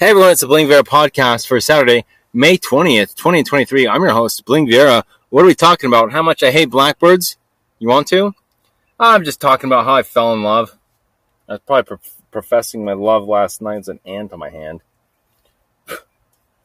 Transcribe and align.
Hey 0.00 0.08
everyone, 0.08 0.30
it's 0.30 0.40
the 0.40 0.46
Bling 0.46 0.66
Viera 0.66 0.80
podcast 0.80 1.46
for 1.46 1.60
Saturday, 1.60 2.06
May 2.32 2.56
20th, 2.56 3.14
2023. 3.16 3.86
I'm 3.86 4.00
your 4.00 4.12
host, 4.12 4.46
Bling 4.46 4.66
Viera. 4.66 5.02
What 5.28 5.42
are 5.42 5.46
we 5.46 5.54
talking 5.54 5.88
about? 5.88 6.10
How 6.10 6.22
much 6.22 6.42
I 6.42 6.50
hate 6.50 6.70
blackbirds? 6.70 7.36
You 7.78 7.88
want 7.88 8.08
to? 8.08 8.34
I'm 8.98 9.24
just 9.24 9.42
talking 9.42 9.68
about 9.68 9.84
how 9.84 9.96
I 9.96 10.02
fell 10.02 10.32
in 10.32 10.42
love. 10.42 10.78
I 11.46 11.52
was 11.52 11.60
probably 11.66 11.82
pro- 11.82 12.12
professing 12.30 12.82
my 12.82 12.94
love 12.94 13.28
last 13.28 13.60
night. 13.60 13.80
It's 13.80 13.88
an 13.88 14.00
ant 14.06 14.32
on 14.32 14.38
my 14.38 14.48
hand. 14.48 14.80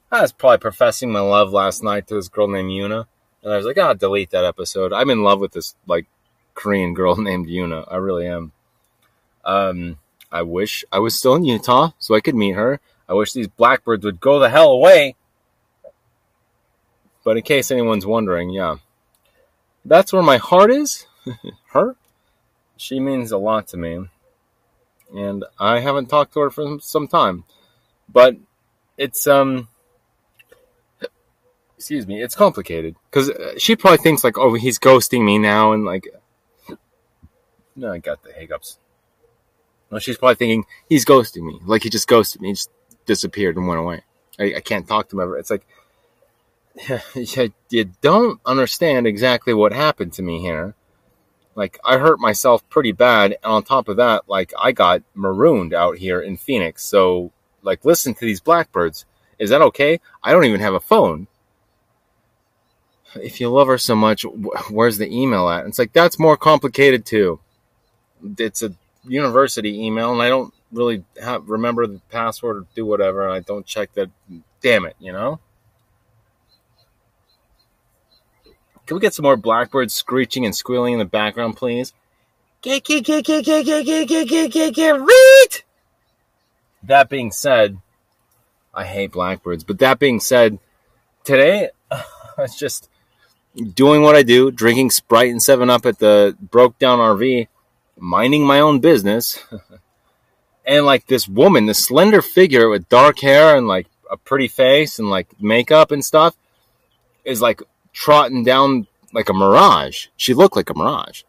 I 0.09 0.21
was 0.21 0.31
probably 0.31 0.59
professing 0.59 1.11
my 1.11 1.19
love 1.19 1.51
last 1.51 1.83
night 1.83 2.07
to 2.07 2.15
this 2.15 2.29
girl 2.29 2.47
named 2.47 2.71
Yunah. 2.71 3.05
And 3.43 3.51
I 3.51 3.57
was 3.57 3.65
like, 3.65 3.77
oh, 3.77 3.93
delete 3.95 4.29
that 4.29 4.45
episode. 4.45 4.93
I'm 4.93 5.09
in 5.09 5.23
love 5.23 5.41
with 5.41 5.51
this, 5.51 5.75
like, 5.85 6.05
Korean 6.53 6.93
girl 6.93 7.17
named 7.21 7.47
Yunah. 7.47 7.85
I 7.91 7.97
really 7.97 8.27
am. 8.27 8.53
Um, 9.43 9.97
I 10.31 10.43
wish 10.43 10.85
I 10.89 10.99
was 10.99 11.19
still 11.19 11.35
in 11.35 11.43
Utah 11.43 11.91
so 11.99 12.15
I 12.15 12.21
could 12.21 12.35
meet 12.35 12.55
her. 12.55 12.79
I 13.07 13.13
wish 13.13 13.33
these 13.33 13.47
blackbirds 13.47 14.03
would 14.05 14.19
go 14.19 14.39
the 14.39 14.49
hell 14.49 14.71
away. 14.71 15.15
But 17.23 17.37
in 17.37 17.43
case 17.43 17.71
anyone's 17.71 18.05
wondering, 18.05 18.49
yeah. 18.49 18.77
That's 19.83 20.11
where 20.11 20.23
my 20.23 20.37
heart 20.37 20.71
is. 20.71 21.05
her? 21.71 21.95
She 22.77 22.99
means 22.99 23.31
a 23.31 23.37
lot 23.37 23.67
to 23.69 23.77
me. 23.77 24.07
And 25.15 25.45
I 25.59 25.79
haven't 25.79 26.07
talked 26.07 26.33
to 26.33 26.39
her 26.41 26.49
for 26.49 26.79
some 26.79 27.07
time. 27.07 27.43
But 28.11 28.37
it's, 28.97 29.27
um, 29.27 29.67
excuse 31.77 32.07
me, 32.07 32.21
it's 32.21 32.35
complicated. 32.35 32.95
Because 33.09 33.31
she 33.57 33.75
probably 33.75 33.99
thinks, 33.99 34.23
like, 34.23 34.37
oh, 34.37 34.53
he's 34.55 34.79
ghosting 34.79 35.23
me 35.23 35.37
now. 35.37 35.73
And, 35.73 35.85
like, 35.85 36.07
no, 37.75 37.91
I 37.91 37.99
got 37.99 38.23
the 38.23 38.33
hiccups. 38.33 38.79
No, 39.91 39.99
she's 39.99 40.17
probably 40.17 40.35
thinking 40.35 40.65
he's 40.89 41.05
ghosting 41.05 41.43
me. 41.43 41.59
Like 41.63 41.83
he 41.83 41.89
just 41.89 42.07
ghosted 42.07 42.41
me, 42.41 42.53
just 42.53 42.69
disappeared 43.05 43.57
and 43.57 43.67
went 43.67 43.79
away. 43.79 44.01
I, 44.39 44.55
I 44.57 44.59
can't 44.59 44.87
talk 44.87 45.09
to 45.09 45.15
him 45.15 45.21
ever. 45.21 45.37
It's 45.37 45.49
like 45.49 45.65
you 47.69 47.85
don't 48.01 48.39
understand 48.45 49.07
exactly 49.07 49.53
what 49.53 49.73
happened 49.73 50.13
to 50.13 50.21
me 50.21 50.39
here. 50.39 50.75
Like 51.55 51.79
I 51.85 51.97
hurt 51.97 52.19
myself 52.19 52.67
pretty 52.69 52.91
bad, 52.91 53.37
and 53.43 53.51
on 53.53 53.63
top 53.63 53.87
of 53.87 53.97
that, 53.97 54.27
like 54.27 54.53
I 54.59 54.73
got 54.73 55.03
marooned 55.13 55.73
out 55.73 55.97
here 55.97 56.19
in 56.19 56.35
Phoenix. 56.35 56.83
So, 56.83 57.31
like, 57.61 57.85
listen 57.85 58.13
to 58.13 58.25
these 58.25 58.41
blackbirds. 58.41 59.05
Is 59.39 59.49
that 59.51 59.61
okay? 59.61 60.01
I 60.21 60.33
don't 60.33 60.45
even 60.45 60.59
have 60.59 60.73
a 60.73 60.79
phone. 60.81 61.27
If 63.15 63.39
you 63.39 63.49
love 63.49 63.67
her 63.67 63.77
so 63.77 63.95
much, 63.95 64.23
where's 64.69 64.97
the 64.97 65.09
email 65.09 65.47
at? 65.47 65.65
It's 65.65 65.79
like 65.79 65.93
that's 65.93 66.19
more 66.19 66.35
complicated 66.35 67.05
too. 67.05 67.39
It's 68.37 68.61
a 68.61 68.73
university 69.07 69.85
email, 69.85 70.11
and 70.11 70.21
I 70.21 70.27
don't 70.27 70.53
really 70.75 71.03
have, 71.21 71.49
remember 71.49 71.87
the 71.87 72.01
password 72.09 72.57
or 72.57 72.65
do 72.75 72.85
whatever. 72.85 73.23
and 73.23 73.33
I 73.33 73.39
don't 73.39 73.65
check 73.65 73.93
that. 73.93 74.09
Damn 74.61 74.85
it, 74.85 74.95
you 74.99 75.11
know. 75.11 75.39
Can 78.85 78.95
we 78.95 79.01
get 79.01 79.13
some 79.13 79.23
more 79.23 79.37
blackbirds 79.37 79.93
screeching 79.93 80.45
and 80.45 80.55
squealing 80.55 80.93
in 80.93 80.99
the 80.99 81.05
background, 81.05 81.57
please? 81.57 81.93
That 86.83 87.09
being 87.09 87.31
said, 87.31 87.79
I 88.73 88.83
hate 88.85 89.11
blackbirds. 89.11 89.63
But 89.63 89.79
that 89.79 89.97
being 89.97 90.19
said, 90.19 90.59
today 91.23 91.69
it's 92.37 92.57
just 92.57 92.89
doing 93.73 94.01
what 94.01 94.15
I 94.15 94.23
do, 94.23 94.51
drinking 94.51 94.91
Sprite 94.91 95.31
and 95.31 95.41
Seven 95.41 95.69
Up 95.69 95.85
at 95.85 95.99
the 95.99 96.35
broke 96.39 96.77
down 96.77 96.99
RV, 96.99 97.47
minding 97.97 98.45
my 98.45 98.59
own 98.59 98.79
business. 98.79 99.43
And 100.65 100.85
like 100.85 101.07
this 101.07 101.27
woman, 101.27 101.65
this 101.65 101.85
slender 101.85 102.21
figure 102.21 102.69
with 102.69 102.89
dark 102.89 103.19
hair 103.19 103.55
and 103.55 103.67
like 103.67 103.87
a 104.09 104.17
pretty 104.17 104.47
face 104.47 104.99
and 104.99 105.09
like 105.09 105.27
makeup 105.41 105.91
and 105.91 106.03
stuff, 106.03 106.35
is 107.23 107.41
like 107.41 107.61
trotting 107.93 108.43
down 108.43 108.87
like 109.13 109.29
a 109.29 109.33
mirage. 109.33 110.07
She 110.17 110.33
looked 110.33 110.55
like 110.55 110.69
a 110.69 110.73
mirage. 110.73 111.23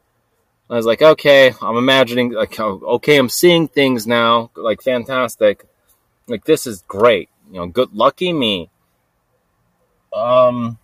I 0.69 0.75
was 0.75 0.87
like, 0.87 1.00
okay, 1.00 1.55
I'm 1.62 1.77
imagining, 1.77 2.33
like, 2.33 2.59
okay, 2.59 3.16
I'm 3.16 3.28
seeing 3.28 3.69
things 3.69 4.05
now, 4.05 4.50
like, 4.56 4.83
fantastic. 4.83 5.65
Like, 6.27 6.44
this 6.44 6.66
is 6.66 6.83
great. 6.89 7.28
You 7.53 7.59
know, 7.59 7.66
good, 7.69 7.93
lucky 7.93 8.33
me. 8.33 8.69
Um, 10.12 10.78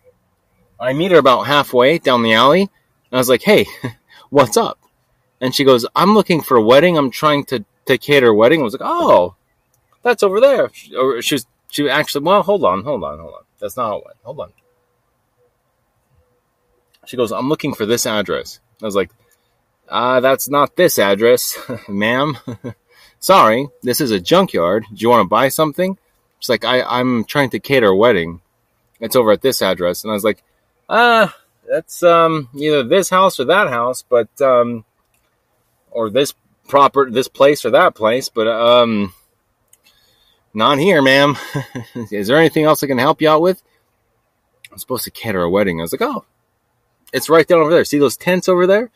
I 0.79 0.93
meet 0.93 1.11
her 1.11 1.19
about 1.19 1.49
halfway 1.49 1.99
down 1.99 2.23
the 2.23 2.35
alley. 2.35 2.71
I 3.11 3.17
was 3.17 3.29
like, 3.29 3.43
hey, 3.43 3.67
what's 4.31 4.57
up? 4.57 4.79
And 5.41 5.53
she 5.53 5.65
goes, 5.65 5.85
I'm 5.97 6.15
looking 6.15 6.41
for 6.41 6.57
a 6.57 6.63
wedding. 6.63 6.97
I'm 6.97 7.11
trying 7.11 7.45
to, 7.47 7.65
to 7.93 7.99
cater 7.99 8.29
a 8.29 8.35
wedding. 8.35 8.61
I 8.61 8.65
was 8.65 8.75
like, 8.75 8.83
oh, 8.85 9.37
that's 10.03 10.23
over 10.23 10.41
there. 10.41 10.71
She, 10.73 10.95
or 10.95 11.23
she 11.23 11.37
was, 11.37 11.47
she 11.71 11.89
actually, 11.89 12.25
well, 12.25 12.43
hold 12.43 12.65
on, 12.65 12.83
hold 12.83 13.05
on, 13.05 13.19
hold 13.19 13.35
on. 13.35 13.43
That's 13.61 13.77
not 13.77 13.89
how 13.89 13.97
it 13.99 14.05
went. 14.05 14.17
Hold 14.25 14.41
on. 14.41 14.53
She 17.07 17.17
goes, 17.17 17.33
I'm 17.33 17.49
looking 17.49 17.75
for 17.75 17.87
this 17.87 18.07
address. 18.07 18.61
I 18.81 18.85
was 18.85 18.97
like, 18.97 19.11
uh, 19.89 20.21
that's 20.21 20.49
not 20.49 20.77
this 20.77 20.99
address, 20.99 21.59
ma'am. 21.89 22.37
Sorry, 23.21 23.69
this 23.83 24.01
is 24.01 24.11
a 24.11 24.21
junkyard. 24.21 24.85
Do 24.93 24.97
you 24.97 25.09
want 25.09 25.25
to 25.25 25.29
buy 25.29 25.49
something? 25.49 25.97
She's 26.41 26.49
like, 26.49 26.65
I, 26.65 26.83
I'm 26.83 27.25
trying 27.25 27.51
to 27.51 27.61
cater 27.61 27.89
a 27.89 27.97
wedding. 27.97 28.41
It's 29.01 29.17
over 29.17 29.31
at 29.31 29.43
this 29.43 29.63
address. 29.63 30.03
And 30.03 30.11
I 30.11 30.15
was 30.15 30.25
like, 30.25 30.43
ah, 30.89 31.29
uh, 31.29 31.29
that's 31.69 32.03
um, 32.03 32.49
either 32.55 32.83
this 32.83 33.11
house 33.11 33.39
or 33.39 33.45
that 33.45 33.69
house, 33.69 34.03
but 34.03 34.29
um, 34.41 34.85
or 35.91 36.11
this 36.11 36.35
proper 36.73 37.11
this 37.11 37.29
place 37.29 37.67
or 37.67 37.71
that 37.71 37.95
place, 37.95 38.31
but 38.31 38.49
um, 38.49 39.13
not 40.55 40.79
here, 40.79 41.03
ma'am. 41.03 41.37
Is 42.11 42.29
there 42.29 42.39
anything 42.39 42.65
else 42.65 42.83
I 42.83 42.87
can 42.87 42.97
help 42.97 43.21
you 43.21 43.29
out 43.29 43.43
with? 43.43 43.63
I'm 44.71 44.79
supposed 44.79 45.05
to 45.05 45.11
cater 45.11 45.43
a 45.43 45.51
wedding. 45.51 45.79
I 45.79 45.83
was 45.83 45.93
like, 45.93 46.01
oh, 46.01 46.25
it's 47.13 47.29
right 47.29 47.47
down 47.47 47.61
over 47.61 47.71
there. 47.71 47.85
See 47.85 47.99
those 47.99 48.17
tents 48.17 48.49
over 48.49 48.67
there? 48.67 48.91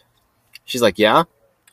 She's 0.64 0.80
like, 0.80 0.98
yeah. 0.98 1.24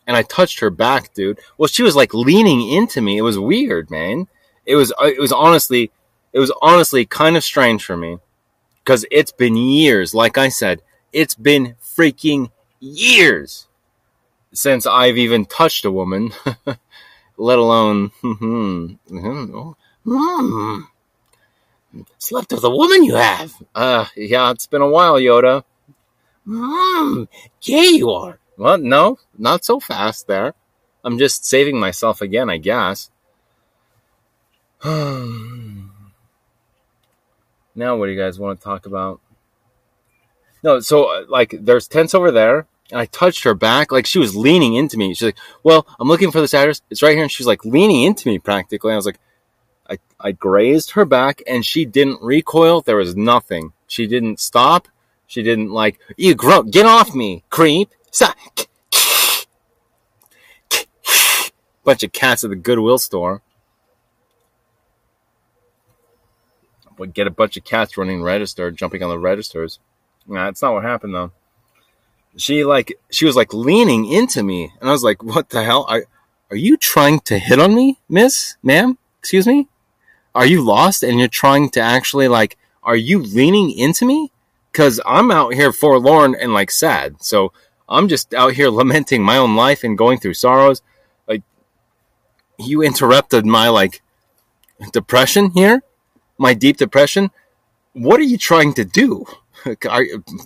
And 0.06 0.18
I 0.18 0.24
touched 0.24 0.59
her 0.59 0.69
back, 0.69 1.13
dude. 1.13 1.40
Well, 1.58 1.68
she 1.68 1.84
was 1.84 1.96
like 1.96 2.13
leaning 2.13 2.68
into 2.68 3.00
me. 3.00 3.18
It 3.18 3.22
was 3.22 3.40
weird, 3.40 3.90
man. 3.90 4.28
It 4.66 4.75
was, 4.75 4.92
it 5.00 5.22
was 5.22 5.31
honestly, 5.31 5.90
it 6.34 6.40
was 6.40 6.52
honestly 6.62 7.06
kind 7.06 7.38
of 7.38 7.46
strange 7.46 7.86
for 7.86 7.96
me 7.96 8.18
because 8.84 9.06
it's 9.09 9.31
been 9.31 9.56
years. 9.56 10.13
Like 10.13 10.38
I 10.38 10.50
said, 10.50 10.81
it's 11.13 11.34
been 11.34 11.75
freaking 11.81 12.52
years 12.81 13.69
since 14.53 14.86
I've 14.86 15.18
even 15.18 15.46
touched 15.46 15.84
a 15.86 15.91
woman, 15.91 16.31
let 17.38 17.59
alone 17.59 18.12
hmm, 18.22 18.94
hmm, 19.09 19.72
hmm, 20.06 20.80
slept 22.18 22.52
with 22.52 22.63
a 22.63 22.69
woman. 22.69 23.03
You 23.03 23.16
have, 23.16 23.53
uh, 23.75 24.06
yeah, 24.16 24.52
it's 24.52 24.68
been 24.68 24.81
a 24.81 24.90
while, 24.90 25.16
Yoda. 25.16 25.63
Mmm, 26.47 27.28
gay 27.62 27.90
you 27.90 28.12
are. 28.12 28.40
Well, 28.58 28.78
no, 28.78 29.18
not 29.38 29.66
so 29.66 29.80
fast 29.80 30.28
there. 30.28 30.53
I'm 31.03 31.18
just 31.18 31.46
saving 31.46 31.80
myself 31.80 32.22
again, 32.22 32.50
I 32.50 32.58
guess. 32.58 33.09
now, 34.84 35.88
what 37.75 38.06
do 38.06 38.12
you 38.12 38.19
guys 38.19 38.40
want 38.40 38.59
to 38.59 38.63
talk 38.63 38.86
about? 38.86 39.19
No, 40.63 40.80
so 40.80 41.06
uh, 41.06 41.25
like 41.28 41.56
there's 41.59 41.88
tents 41.88 42.13
over 42.13 42.31
there, 42.31 42.68
and 42.91 42.99
I 42.99 43.05
touched 43.05 43.44
her 43.44 43.53
back, 43.53 43.91
like 43.91 44.05
she 44.05 44.19
was 44.19 44.35
leaning 44.35 44.75
into 44.75 44.97
me. 44.97 45.13
She's 45.13 45.25
like, 45.25 45.38
"Well, 45.63 45.88
I'm 45.99 46.07
looking 46.07 46.31
for 46.31 46.41
this 46.41 46.53
address. 46.53 46.81
It's 46.89 47.01
right 47.01 47.13
here." 47.13 47.23
And 47.23 47.31
she's 47.31 47.47
like 47.47 47.66
leaning 47.66 48.03
into 48.03 48.27
me 48.27 48.39
practically. 48.39 48.94
I 48.94 48.95
was 48.95 49.05
like, 49.05 49.19
I 49.89 49.97
I 50.19 50.31
grazed 50.31 50.91
her 50.91 51.05
back, 51.05 51.41
and 51.47 51.66
she 51.66 51.85
didn't 51.85 52.21
recoil. 52.21 52.81
There 52.81 52.97
was 52.97 53.16
nothing. 53.16 53.73
She 53.88 54.07
didn't 54.07 54.39
stop. 54.39 54.88
She 55.27 55.41
didn't 55.41 55.71
like, 55.71 55.99
you 56.16 56.35
grunt, 56.35 56.71
get 56.71 56.85
off 56.85 57.16
me, 57.16 57.44
creep. 57.49 57.89
Bunch 61.83 62.03
of 62.03 62.11
cats 62.11 62.44
at 62.44 62.51
the 62.51 62.55
Goodwill 62.55 63.00
store. 63.00 63.41
Would 67.00 67.15
get 67.15 67.25
a 67.25 67.31
bunch 67.31 67.57
of 67.57 67.63
cats 67.63 67.97
running 67.97 68.21
register, 68.21 68.69
jumping 68.69 69.01
on 69.01 69.09
the 69.09 69.18
registers. 69.18 69.79
Nah, 70.27 70.45
that's 70.45 70.62
not 70.62 70.74
what 70.74 70.83
happened 70.83 71.15
though. 71.15 71.31
She 72.35 72.63
like, 72.63 72.97
she 73.12 73.25
was 73.25 73.35
like 73.35 73.53
leaning 73.53 74.06
into 74.06 74.44
me, 74.44 74.74
and 74.80 74.89
I 74.89 74.91
was 74.91 75.03
like, 75.03 75.21
what 75.21 75.50
the 75.50 75.63
hell? 75.63 75.85
Are, 75.88 76.06
are 76.50 76.57
you 76.57 76.77
trying 76.77 77.19
to 77.21 77.38
hit 77.38 77.59
on 77.59 77.75
me, 77.75 78.00
miss, 78.09 78.57
ma'am? 78.63 78.97
Excuse 79.19 79.47
me? 79.47 79.68
Are 80.35 80.45
you 80.45 80.62
lost 80.62 81.03
and 81.03 81.19
you're 81.19 81.27
trying 81.27 81.69
to 81.71 81.80
actually 81.80 82.27
like, 82.27 82.57
are 82.81 82.95
you 82.95 83.21
leaning 83.21 83.71
into 83.71 84.06
me? 84.06 84.31
because 84.74 85.00
I'm 85.06 85.30
out 85.30 85.53
here 85.53 85.71
forlorn 85.71 86.35
and 86.35 86.51
like 86.51 86.71
sad. 86.71 87.24
So 87.24 87.53
I'm 87.88 88.07
just 88.07 88.33
out 88.33 88.53
here 88.53 88.69
lamenting 88.81 89.24
my 89.24 89.38
own 89.38 89.56
life 89.56 89.83
and 89.83 89.97
going 89.97 90.19
through 90.19 90.33
sorrows. 90.33 90.81
Like 91.27 91.44
you 92.57 92.81
interrupted 92.81 93.45
my 93.45 93.69
like 93.69 94.01
depression 94.91 95.51
here, 95.51 95.83
my 96.38 96.53
deep 96.53 96.77
depression. 96.77 97.31
What 97.94 98.19
are 98.19 98.24
you 98.24 98.39
trying 98.39 98.74
to 98.74 98.83
do? 98.83 99.25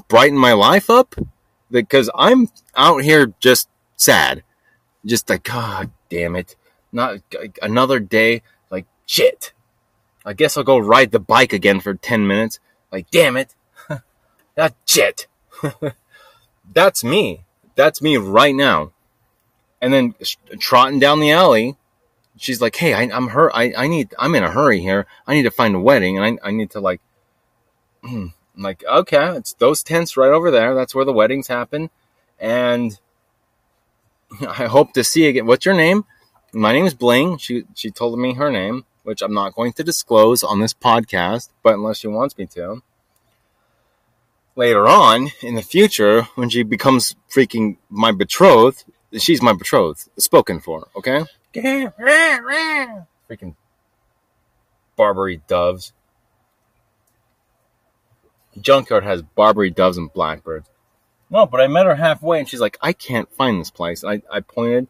Brighten 0.09 0.37
my 0.37 0.53
life 0.53 0.89
up? 0.89 1.15
Because 1.69 2.09
I'm 2.15 2.47
out 2.75 3.03
here 3.03 3.33
just 3.39 3.69
sad, 3.95 4.43
just 5.05 5.29
like 5.29 5.43
God 5.43 5.91
damn 6.09 6.35
it, 6.35 6.55
not 6.91 7.19
another 7.61 7.99
day 7.99 8.41
like 8.69 8.85
shit. 9.05 9.53
I 10.25 10.33
guess 10.33 10.57
I'll 10.57 10.63
go 10.63 10.77
ride 10.77 11.11
the 11.11 11.19
bike 11.19 11.53
again 11.53 11.79
for 11.79 11.93
10 11.93 12.27
minutes. 12.27 12.59
Like, 12.91 13.09
damn 13.11 13.37
it. 13.37 13.55
that 14.55 14.75
shit. 14.85 15.27
That's 16.73 17.03
me. 17.03 17.45
That's 17.75 18.01
me 18.01 18.17
right 18.17 18.53
now. 18.53 18.91
And 19.81 19.93
then 19.93 20.15
trotting 20.59 20.99
down 20.99 21.19
the 21.19 21.31
alley, 21.31 21.77
she's 22.35 22.59
like, 22.59 22.75
"Hey, 22.75 22.93
I, 22.93 23.03
am 23.03 23.29
her. 23.29 23.55
I, 23.55 23.73
I 23.77 23.87
need. 23.87 24.13
I'm 24.17 24.35
in 24.35 24.43
a 24.43 24.51
hurry 24.51 24.81
here. 24.81 25.05
I 25.27 25.35
need 25.35 25.43
to 25.43 25.51
find 25.51 25.75
a 25.75 25.79
wedding, 25.79 26.17
and 26.17 26.39
I, 26.43 26.47
I 26.47 26.51
need 26.51 26.71
to 26.71 26.79
like, 26.79 26.99
I'm 28.57 28.63
like, 28.63 28.83
okay, 28.83 29.35
it's 29.37 29.53
those 29.53 29.83
tents 29.83 30.17
right 30.17 30.31
over 30.31 30.49
there. 30.49 30.73
That's 30.73 30.95
where 30.95 31.05
the 31.05 31.13
weddings 31.13 31.47
happen, 31.47 31.91
and 32.39 32.99
I 34.41 34.65
hope 34.65 34.93
to 34.93 35.03
see 35.03 35.23
you 35.23 35.29
again. 35.29 35.45
What's 35.45 35.65
your 35.65 35.75
name? 35.75 36.05
My 36.53 36.73
name 36.73 36.85
is 36.85 36.95
Bling. 36.95 37.37
She 37.37 37.65
she 37.75 37.91
told 37.91 38.17
me 38.17 38.33
her 38.33 38.51
name, 38.51 38.85
which 39.03 39.21
I'm 39.21 39.33
not 39.33 39.53
going 39.53 39.73
to 39.73 39.83
disclose 39.83 40.43
on 40.43 40.59
this 40.59 40.73
podcast, 40.73 41.49
but 41.61 41.75
unless 41.75 41.99
she 41.99 42.07
wants 42.07 42.35
me 42.35 42.47
to. 42.47 42.81
Later 44.55 44.87
on 44.87 45.27
in 45.43 45.53
the 45.53 45.61
future, 45.61 46.23
when 46.33 46.49
she 46.49 46.63
becomes 46.63 47.15
freaking 47.29 47.77
my 47.91 48.11
betrothed, 48.11 48.85
she's 49.15 49.39
my 49.39 49.53
betrothed, 49.53 50.09
spoken 50.17 50.59
for, 50.59 50.87
okay? 50.95 51.25
Freaking 53.29 53.55
Barbary 54.95 55.41
doves. 55.47 55.93
Junkyard 58.61 59.03
has 59.03 59.21
Barbary 59.21 59.69
doves 59.69 59.97
and 59.97 60.11
blackbirds. 60.11 60.69
No, 61.29 61.45
but 61.45 61.61
I 61.61 61.67
met 61.67 61.85
her 61.85 61.95
halfway, 61.95 62.39
and 62.39 62.47
she's 62.47 62.61
like, 62.61 62.77
"I 62.81 62.93
can't 62.93 63.31
find 63.33 63.59
this 63.59 63.69
place." 63.69 64.03
I, 64.03 64.21
I 64.31 64.39
pointed, 64.39 64.87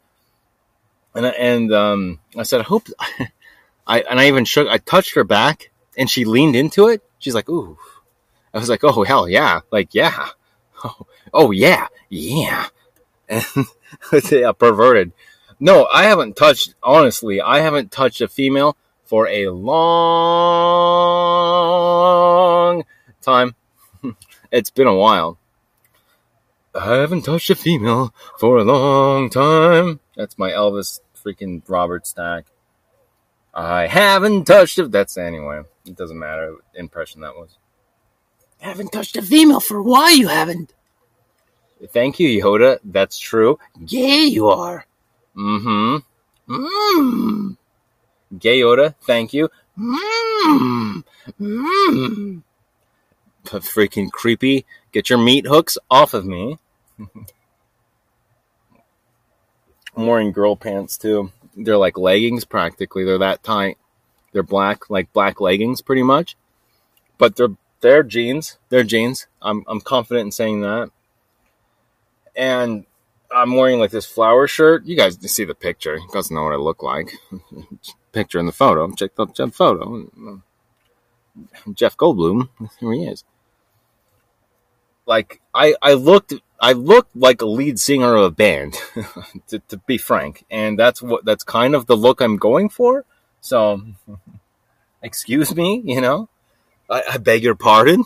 and 1.15 1.25
I, 1.25 1.29
and 1.29 1.73
um, 1.73 2.19
I 2.37 2.43
said, 2.43 2.61
"I 2.61 2.63
hope." 2.63 2.87
I 3.87 4.01
and 4.01 4.19
I 4.19 4.27
even 4.27 4.45
shook. 4.45 4.67
I 4.67 4.77
touched 4.77 5.15
her 5.15 5.23
back, 5.23 5.71
and 5.97 6.09
she 6.09 6.25
leaned 6.25 6.55
into 6.55 6.87
it. 6.87 7.01
She's 7.19 7.35
like, 7.35 7.49
"Ooh." 7.49 7.77
I 8.53 8.59
was 8.59 8.69
like, 8.69 8.83
"Oh 8.83 9.03
hell 9.03 9.27
yeah!" 9.27 9.61
Like 9.71 9.95
yeah, 9.95 10.27
oh, 10.83 11.07
oh 11.33 11.51
yeah, 11.51 11.87
yeah, 12.09 12.67
and 13.27 13.45
yeah, 14.31 14.51
perverted. 14.51 15.11
No, 15.59 15.87
I 15.91 16.03
haven't 16.03 16.35
touched. 16.35 16.75
Honestly, 16.83 17.41
I 17.41 17.61
haven't 17.61 17.91
touched 17.91 18.21
a 18.21 18.27
female 18.27 18.77
for 19.05 19.27
a 19.27 19.47
long 19.47 19.77
time. 23.27 23.55
it's 24.51 24.69
been 24.69 24.87
a 24.87 24.95
while. 24.95 25.37
I 26.73 26.95
haven't 26.95 27.23
touched 27.23 27.49
a 27.49 27.55
female 27.55 28.13
for 28.39 28.57
a 28.57 28.63
long 28.63 29.29
time. 29.29 29.99
That's 30.15 30.37
my 30.37 30.51
Elvis 30.51 31.01
freaking 31.13 31.61
Robert 31.67 32.07
Stack. 32.07 32.45
I 33.53 33.87
haven't 33.87 34.45
touched 34.45 34.79
it. 34.79 34.91
That's 34.91 35.17
anyway. 35.17 35.63
It 35.85 35.97
doesn't 35.97 36.17
matter. 36.17 36.55
Impression 36.73 37.21
that 37.21 37.35
was. 37.35 37.57
Haven't 38.59 38.91
touched 38.91 39.17
a 39.17 39.21
female 39.21 39.59
for 39.59 39.77
a 39.77 39.83
while. 39.83 40.15
You 40.15 40.27
haven't. 40.27 40.73
Thank 41.89 42.19
you, 42.19 42.29
Yoda. 42.41 42.79
That's 42.83 43.19
true. 43.19 43.59
Gay 43.85 44.25
you 44.25 44.47
are. 44.47 44.85
Mm-hmm. 45.35 45.97
Mmm. 46.53 47.57
Gay 48.39 48.61
Yoda. 48.61 48.95
Thank 49.01 49.33
you. 49.33 49.49
Mmm. 49.77 51.03
Mmm. 51.39 52.41
Freaking 53.47 54.11
creepy. 54.11 54.65
Get 54.91 55.09
your 55.09 55.19
meat 55.19 55.47
hooks 55.47 55.77
off 55.89 56.13
of 56.13 56.25
me. 56.25 56.59
I'm 59.95 60.05
wearing 60.05 60.31
girl 60.31 60.55
pants 60.55 60.97
too. 60.97 61.31
They're 61.55 61.77
like 61.77 61.97
leggings 61.97 62.45
practically. 62.45 63.03
They're 63.03 63.17
that 63.17 63.43
tight. 63.43 63.77
They're 64.31 64.43
black, 64.43 64.89
like 64.89 65.11
black 65.11 65.41
leggings 65.41 65.81
pretty 65.81 66.03
much. 66.03 66.35
But 67.17 67.35
they're 67.35 67.55
they're 67.81 68.03
jeans. 68.03 68.57
They're 68.69 68.83
jeans. 68.83 69.27
I'm 69.41 69.63
I'm 69.67 69.81
confident 69.81 70.25
in 70.25 70.31
saying 70.31 70.61
that. 70.61 70.91
And 72.35 72.85
I'm 73.31 73.55
wearing 73.55 73.79
like 73.79 73.91
this 73.91 74.05
flower 74.05 74.47
shirt. 74.47 74.85
You 74.85 74.95
guys 74.95 75.17
see 75.31 75.45
the 75.45 75.55
picture. 75.55 75.97
You 75.97 76.07
guys 76.11 76.29
know 76.29 76.43
what 76.43 76.53
I 76.53 76.57
look 76.57 76.83
like. 76.83 77.13
picture 78.11 78.39
in 78.39 78.45
the 78.45 78.51
photo. 78.51 78.91
Check 78.93 79.15
the, 79.15 79.25
check 79.27 79.47
the 79.47 79.51
photo. 79.51 80.41
Jeff 81.73 81.97
Goldblum. 81.97 82.49
Here 82.79 82.93
he 82.93 83.05
is. 83.05 83.23
Like 85.07 85.39
I, 85.53 85.73
I 85.81 85.93
looked 85.93 86.33
I 86.59 86.73
looked 86.73 87.15
like 87.15 87.41
a 87.41 87.45
lead 87.45 87.79
singer 87.79 88.15
of 88.15 88.23
a 88.23 88.31
band, 88.31 88.77
to, 89.47 89.59
to, 89.59 89.77
be 89.77 89.97
frank, 89.97 90.43
and 90.51 90.77
that's 90.77 91.01
what 91.01 91.23
that's 91.23 91.43
kind 91.43 91.73
of 91.75 91.85
the 91.85 91.95
look 91.95 92.19
I'm 92.19 92.37
going 92.37 92.67
for. 92.67 93.05
So, 93.39 93.81
excuse 95.01 95.55
me, 95.55 95.81
you 95.85 96.01
know, 96.01 96.29
I, 96.89 97.03
I 97.13 97.17
beg 97.17 97.43
your 97.43 97.55
pardon. 97.55 98.03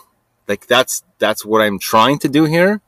Like 0.47 0.67
that's 0.67 1.03
that's 1.17 1.43
what 1.43 1.61
I'm 1.61 1.79
trying 1.79 2.19
to 2.19 2.29
do 2.29 2.45
here, 2.45 2.81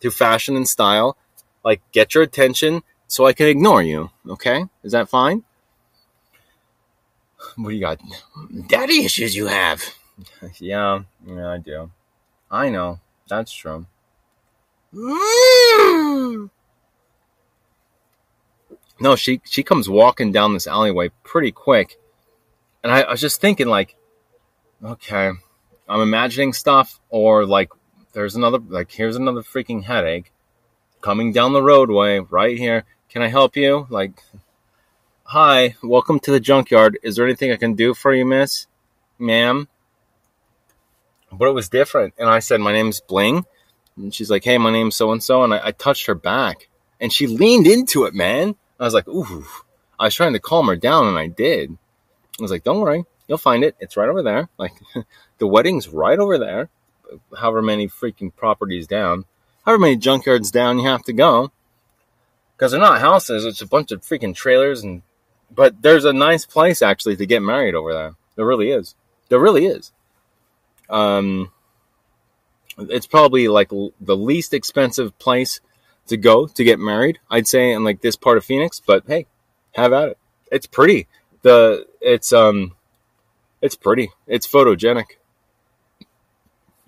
through 0.00 0.12
fashion 0.12 0.54
and 0.54 0.68
style, 0.68 1.16
like 1.64 1.80
get 1.90 2.14
your 2.14 2.22
attention 2.22 2.82
so 3.08 3.26
I 3.26 3.32
can 3.32 3.46
ignore 3.46 3.82
you. 3.82 4.10
Okay, 4.28 4.66
is 4.84 4.92
that 4.92 5.08
fine? 5.08 5.42
What 7.56 7.70
do 7.70 7.74
you 7.74 7.80
got? 7.80 8.00
Daddy 8.68 9.04
issues 9.04 9.34
you 9.34 9.46
have. 9.46 9.82
yeah, 10.60 11.02
yeah, 11.26 11.48
I 11.48 11.58
do. 11.58 11.90
I 12.50 12.68
know 12.68 13.00
that's 13.28 13.52
true. 13.52 13.86
Mm. 14.94 16.50
No, 19.00 19.16
she 19.16 19.40
she 19.44 19.62
comes 19.62 19.88
walking 19.88 20.32
down 20.32 20.54
this 20.54 20.66
alleyway 20.66 21.10
pretty 21.22 21.52
quick, 21.52 22.00
and 22.82 22.92
I, 22.92 23.02
I 23.02 23.10
was 23.12 23.20
just 23.20 23.40
thinking 23.40 23.68
like, 23.68 23.96
okay, 24.82 25.30
I'm 25.88 26.00
imagining 26.00 26.52
stuff, 26.52 26.98
or 27.08 27.46
like 27.46 27.70
there's 28.12 28.34
another 28.34 28.58
like 28.58 28.90
here's 28.90 29.16
another 29.16 29.42
freaking 29.42 29.84
headache 29.84 30.32
coming 31.00 31.32
down 31.32 31.52
the 31.52 31.62
roadway 31.62 32.18
right 32.18 32.58
here. 32.58 32.84
Can 33.08 33.22
I 33.22 33.28
help 33.28 33.56
you? 33.56 33.86
Like, 33.88 34.22
hi, 35.22 35.76
welcome 35.82 36.18
to 36.20 36.32
the 36.32 36.40
junkyard. 36.40 36.98
Is 37.02 37.16
there 37.16 37.24
anything 37.24 37.52
I 37.52 37.56
can 37.56 37.74
do 37.74 37.94
for 37.94 38.12
you, 38.12 38.26
miss, 38.26 38.66
ma'am? 39.18 39.68
But 41.30 41.48
it 41.48 41.54
was 41.54 41.68
different, 41.68 42.14
and 42.18 42.28
I 42.28 42.38
said 42.38 42.60
my 42.60 42.72
name's 42.72 43.00
Bling 43.00 43.44
and 43.98 44.14
she's 44.14 44.30
like, 44.30 44.44
"Hey, 44.44 44.58
my 44.58 44.70
name's 44.70 44.96
so 44.96 45.12
and 45.12 45.22
so," 45.22 45.42
and 45.42 45.52
I, 45.52 45.72
touched 45.72 46.06
her 46.06 46.14
back, 46.14 46.68
and 47.00 47.12
she 47.12 47.26
leaned 47.26 47.66
into 47.66 48.04
it, 48.04 48.14
man. 48.14 48.54
I 48.78 48.84
was 48.84 48.94
like, 48.94 49.08
"Ooh." 49.08 49.46
I 50.00 50.04
was 50.04 50.14
trying 50.14 50.34
to 50.34 50.38
calm 50.38 50.68
her 50.68 50.76
down, 50.76 51.08
and 51.08 51.18
I 51.18 51.26
did. 51.26 51.76
I 52.38 52.42
was 52.42 52.52
like, 52.52 52.62
"Don't 52.62 52.80
worry, 52.80 53.04
you'll 53.26 53.38
find 53.38 53.64
it. 53.64 53.74
It's 53.80 53.96
right 53.96 54.08
over 54.08 54.22
there. 54.22 54.48
Like, 54.58 54.74
the 55.38 55.46
wedding's 55.46 55.88
right 55.88 56.18
over 56.18 56.38
there. 56.38 56.68
However 57.36 57.62
many 57.62 57.88
freaking 57.88 58.34
properties 58.34 58.86
down, 58.86 59.24
however 59.64 59.80
many 59.80 59.96
junkyards 59.96 60.52
down 60.52 60.78
you 60.78 60.88
have 60.88 61.04
to 61.04 61.12
go, 61.12 61.52
because 62.56 62.72
they're 62.72 62.80
not 62.80 63.00
houses. 63.00 63.44
It's 63.44 63.62
a 63.62 63.66
bunch 63.66 63.92
of 63.92 64.02
freaking 64.02 64.34
trailers, 64.34 64.82
and 64.82 65.02
but 65.50 65.82
there's 65.82 66.04
a 66.04 66.12
nice 66.12 66.44
place 66.44 66.82
actually 66.82 67.16
to 67.16 67.26
get 67.26 67.42
married 67.42 67.74
over 67.74 67.92
there. 67.92 68.14
There 68.36 68.46
really 68.46 68.70
is. 68.70 68.94
There 69.28 69.40
really 69.40 69.66
is. 69.66 69.92
Um, 70.88 71.52
it's 72.78 73.06
probably 73.06 73.48
like 73.48 73.70
the 73.70 74.16
least 74.16 74.54
expensive 74.54 75.18
place 75.18 75.60
to 76.06 76.16
go 76.16 76.46
to 76.46 76.64
get 76.64 76.78
married. 76.78 77.18
I'd 77.30 77.46
say 77.46 77.72
in 77.72 77.84
like 77.84 78.00
this 78.00 78.16
part 78.16 78.38
of 78.38 78.44
Phoenix, 78.44 78.80
but 78.80 79.04
hey, 79.06 79.26
have 79.72 79.92
at 79.92 80.10
it. 80.10 80.18
It's 80.50 80.66
pretty. 80.66 81.06
The 81.42 81.86
it's 82.00 82.32
um 82.32 82.74
it's 83.60 83.74
pretty. 83.74 84.10
It's 84.26 84.46
photogenic. 84.46 85.16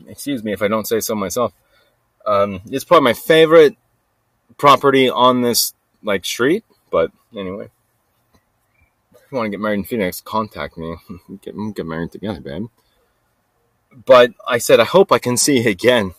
Excuse 0.07 0.43
me 0.43 0.53
if 0.53 0.63
I 0.63 0.69
don't 0.69 0.87
say 0.87 1.01
so 1.01 1.15
myself. 1.15 1.53
Um, 2.25 2.61
it's 2.67 2.85
probably 2.85 3.05
my 3.05 3.13
favorite 3.15 3.77
property 4.57 5.11
on 5.11 5.43
this 5.43 5.75
like 6.03 6.25
street. 6.25 6.65
But 6.91 7.13
anyway, 7.37 7.69
if 9.15 9.21
you 9.31 9.37
want 9.37 9.47
to 9.47 9.51
get 9.51 9.61
married 9.61 9.81
in 9.81 9.85
Phoenix, 9.85 10.21
contact 10.21 10.79
me. 10.79 10.97
get 11.43 11.55
get 11.75 11.87
married 11.87 12.13
together, 12.13 12.41
babe 12.41 12.69
but 13.93 14.33
I 14.47 14.59
said, 14.59 14.81
I 14.81 14.85
hope 14.85 15.13
I 15.13 15.19
can 15.19 15.37
see 15.37 15.61
you 15.61 15.71
again. 15.71 16.15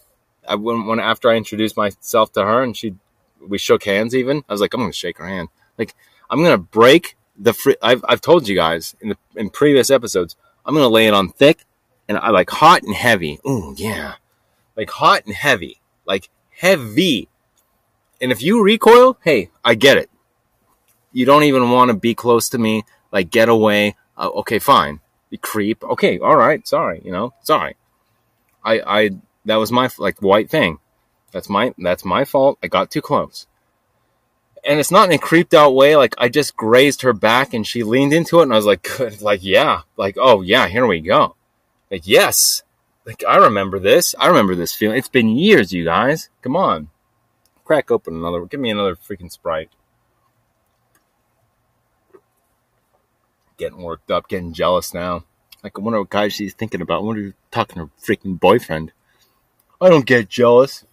I 0.48 0.56
when, 0.56 1.00
after 1.00 1.30
I 1.30 1.36
introduced 1.36 1.78
myself 1.78 2.32
to 2.34 2.44
her 2.44 2.64
and 2.64 2.76
she, 2.76 2.96
we 3.46 3.58
shook 3.58 3.84
hands 3.84 4.16
even. 4.16 4.44
I 4.50 4.54
was 4.54 4.62
like, 4.62 4.74
I'm 4.74 4.82
going 4.82 4.92
to 4.92 4.98
shake 4.98 5.18
her 5.18 5.28
hand. 5.28 5.50
Like, 5.78 5.96
I'm 6.30 6.40
going 6.40 6.52
to 6.52 6.58
break 6.58 7.16
the 7.38 7.54
free. 7.54 7.76
I've, 7.82 8.04
I've 8.08 8.22
told 8.22 8.48
you 8.48 8.56
guys 8.56 8.96
in 9.02 9.10
the, 9.10 9.18
in 9.36 9.50
previous 9.50 9.90
episodes, 9.90 10.36
I'm 10.66 10.74
going 10.74 10.84
to 10.84 10.90
lay 10.90 11.08
it 11.08 11.14
on 11.14 11.30
thick 11.30 11.66
and 12.08 12.18
I 12.18 12.30
like 12.30 12.50
hot 12.50 12.84
and 12.84 12.94
heavy. 12.94 13.40
Ooh, 13.48 13.74
yeah. 13.78 14.16
Like 14.76 14.90
hot 14.90 15.26
and 15.26 15.36
heavy. 15.36 15.80
Like 16.06 16.30
heavy. 16.50 17.30
And 18.20 18.32
if 18.32 18.42
you 18.42 18.64
recoil, 18.64 19.18
hey, 19.24 19.50
I 19.64 19.76
get 19.76 19.98
it. 19.98 20.10
You 21.14 21.26
don't 21.26 21.44
even 21.44 21.72
want 21.72 21.90
to 21.90 21.98
be 21.98 22.16
close 22.16 22.50
to 22.50 22.58
me. 22.58 22.84
Like, 23.12 23.30
get 23.30 23.50
away. 23.50 23.96
Uh, 24.18 24.30
okay, 24.30 24.60
fine 24.60 25.02
creep. 25.38 25.84
Okay, 25.84 26.20
all 26.20 26.36
right, 26.36 26.68
sorry, 26.68 27.02
you 27.06 27.12
know, 27.12 27.34
sorry. 27.44 27.76
I, 28.64 28.82
I, 28.86 29.10
that 29.46 29.56
was 29.58 29.72
my 29.72 29.90
like 29.98 30.22
white 30.22 30.50
thing. 30.50 30.80
That's 31.32 31.50
my, 31.50 31.74
that's 31.78 32.06
my 32.06 32.26
fault. 32.26 32.58
I 32.64 32.68
got 32.68 32.92
too 32.92 33.02
close. 33.02 33.48
and 34.64 34.80
it's 34.80 34.92
not 34.92 35.10
in 35.10 35.16
a 35.16 35.18
creeped 35.18 35.54
out 35.54 35.74
way. 35.76 35.96
Like 35.96 36.16
I 36.18 36.30
just 36.30 36.56
grazed 36.56 37.02
her 37.02 37.14
back 37.14 37.54
and 37.54 37.66
she 37.66 37.84
leaned 37.84 38.14
into 38.14 38.40
it 38.40 38.44
and 38.44 38.54
I 38.54 38.58
was 38.58 38.66
like. 38.66 38.88
Like, 39.22 39.44
yeah, 39.44 39.82
like, 39.98 40.18
oh 40.20 40.42
yeah, 40.42 40.68
here 40.68 40.86
we 40.88 41.00
go. 41.02 41.36
Like, 41.92 42.08
yes. 42.08 42.64
Like 43.06 43.24
I 43.28 43.38
remember 43.38 43.80
this. 43.80 44.14
I 44.20 44.28
remember 44.28 44.56
this 44.56 44.74
feeling. 44.76 44.98
It's 44.98 45.10
been 45.10 45.30
years, 45.30 45.74
you 45.74 45.84
guys. 45.86 46.30
Come 46.42 46.56
on. 46.56 46.90
Crack 47.66 47.92
open 47.92 48.16
another. 48.16 48.46
Give 48.46 48.60
me 48.60 48.70
another 48.70 48.96
freaking 48.96 49.32
Sprite. 49.32 49.70
Getting 53.62 53.84
worked 53.84 54.10
up, 54.10 54.28
getting 54.28 54.54
jealous 54.54 54.92
now. 54.92 55.24
Like 55.64 55.78
I 55.78 55.82
wonder 55.84 56.00
what 56.00 56.10
guy 56.10 56.30
she's 56.30 56.56
thinking 56.56 56.82
about. 56.82 57.02
I 57.02 57.06
wonder 57.06 57.28
if 57.28 57.34
talking 57.52 57.76
to 57.76 57.82
her 57.82 57.90
freaking 58.04 58.40
boyfriend. 58.40 58.92
I 59.80 59.88
don't 59.88 60.08
get 60.08 60.30
jealous. 60.30 60.84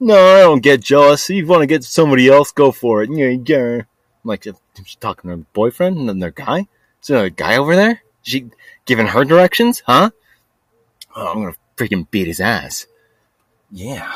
No, 0.00 0.14
I 0.14 0.40
don't 0.40 0.62
get 0.62 0.80
jealous. 0.80 1.28
If 1.28 1.36
you 1.36 1.46
want 1.46 1.60
to 1.60 1.66
get 1.66 1.84
somebody 1.84 2.30
else, 2.30 2.52
go 2.52 2.72
for 2.72 3.02
it. 3.02 3.10
Yeah, 3.12 3.36
yeah. 3.44 3.82
I'm 3.82 3.84
like, 4.24 4.44
she's 4.44 4.96
talking 4.96 5.28
to 5.28 5.36
her 5.36 5.42
boyfriend 5.52 5.98
and 5.98 6.08
then 6.08 6.20
their 6.20 6.30
guy? 6.30 6.68
Is 7.02 7.08
there 7.08 7.26
a 7.26 7.28
guy 7.28 7.58
over 7.58 7.76
there? 7.76 8.02
Is 8.24 8.32
she 8.32 8.46
giving 8.86 9.08
her 9.08 9.26
directions? 9.26 9.82
Huh? 9.84 10.08
Oh, 11.14 11.26
I'm 11.26 11.42
gonna 11.42 11.54
freaking 11.76 12.10
beat 12.10 12.28
his 12.28 12.40
ass. 12.40 12.86
Yeah. 13.70 14.10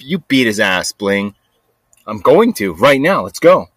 You 0.00 0.18
beat 0.18 0.48
his 0.48 0.58
ass, 0.58 0.90
Bling. 0.90 1.36
I'm 2.08 2.18
going 2.18 2.54
to 2.54 2.74
right 2.74 3.00
now. 3.00 3.22
Let's 3.22 3.38
go. 3.38 3.68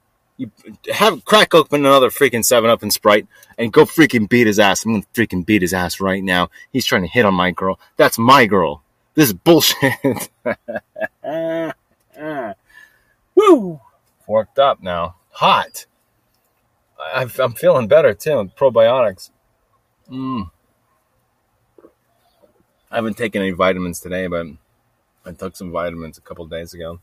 You 0.42 0.50
have 0.92 1.24
crack 1.24 1.54
open 1.54 1.86
another 1.86 2.10
freaking 2.10 2.44
seven 2.44 2.72
up 2.72 2.82
and 2.82 2.92
sprite 2.92 3.28
and 3.60 3.72
go 3.72 3.86
freaking 3.86 4.28
beat 4.28 4.48
his 4.48 4.58
ass. 4.58 4.84
I'm 4.84 4.94
gonna 4.94 5.06
freaking 5.14 5.46
beat 5.46 5.62
his 5.62 5.72
ass 5.72 6.02
right 6.02 6.24
now. 6.24 6.50
He's 6.74 6.84
trying 6.84 7.04
to 7.04 7.08
hit 7.08 7.26
on 7.26 7.36
my 7.36 7.52
girl. 7.52 7.80
That's 7.96 8.18
my 8.18 8.48
girl. 8.48 8.82
This 9.14 9.28
is 9.28 9.34
bullshit. 9.34 10.32
Woo! 13.36 13.82
Worked 14.26 14.58
up 14.58 14.82
now. 14.82 15.14
Hot. 15.30 15.86
I, 17.00 17.28
I'm 17.38 17.54
feeling 17.54 17.88
better 17.88 18.16
too. 18.16 18.50
Probiotics. 18.58 19.30
Mm. 20.10 20.50
I 22.90 22.96
haven't 22.96 23.16
taken 23.16 23.44
any 23.44 23.52
vitamins 23.52 24.00
today, 24.00 24.26
but 24.26 24.48
I 25.24 25.34
took 25.34 25.56
some 25.56 25.72
vitamins 25.72 26.18
a 26.18 26.22
couple 26.22 26.48
days 26.48 26.74
ago 26.74 27.00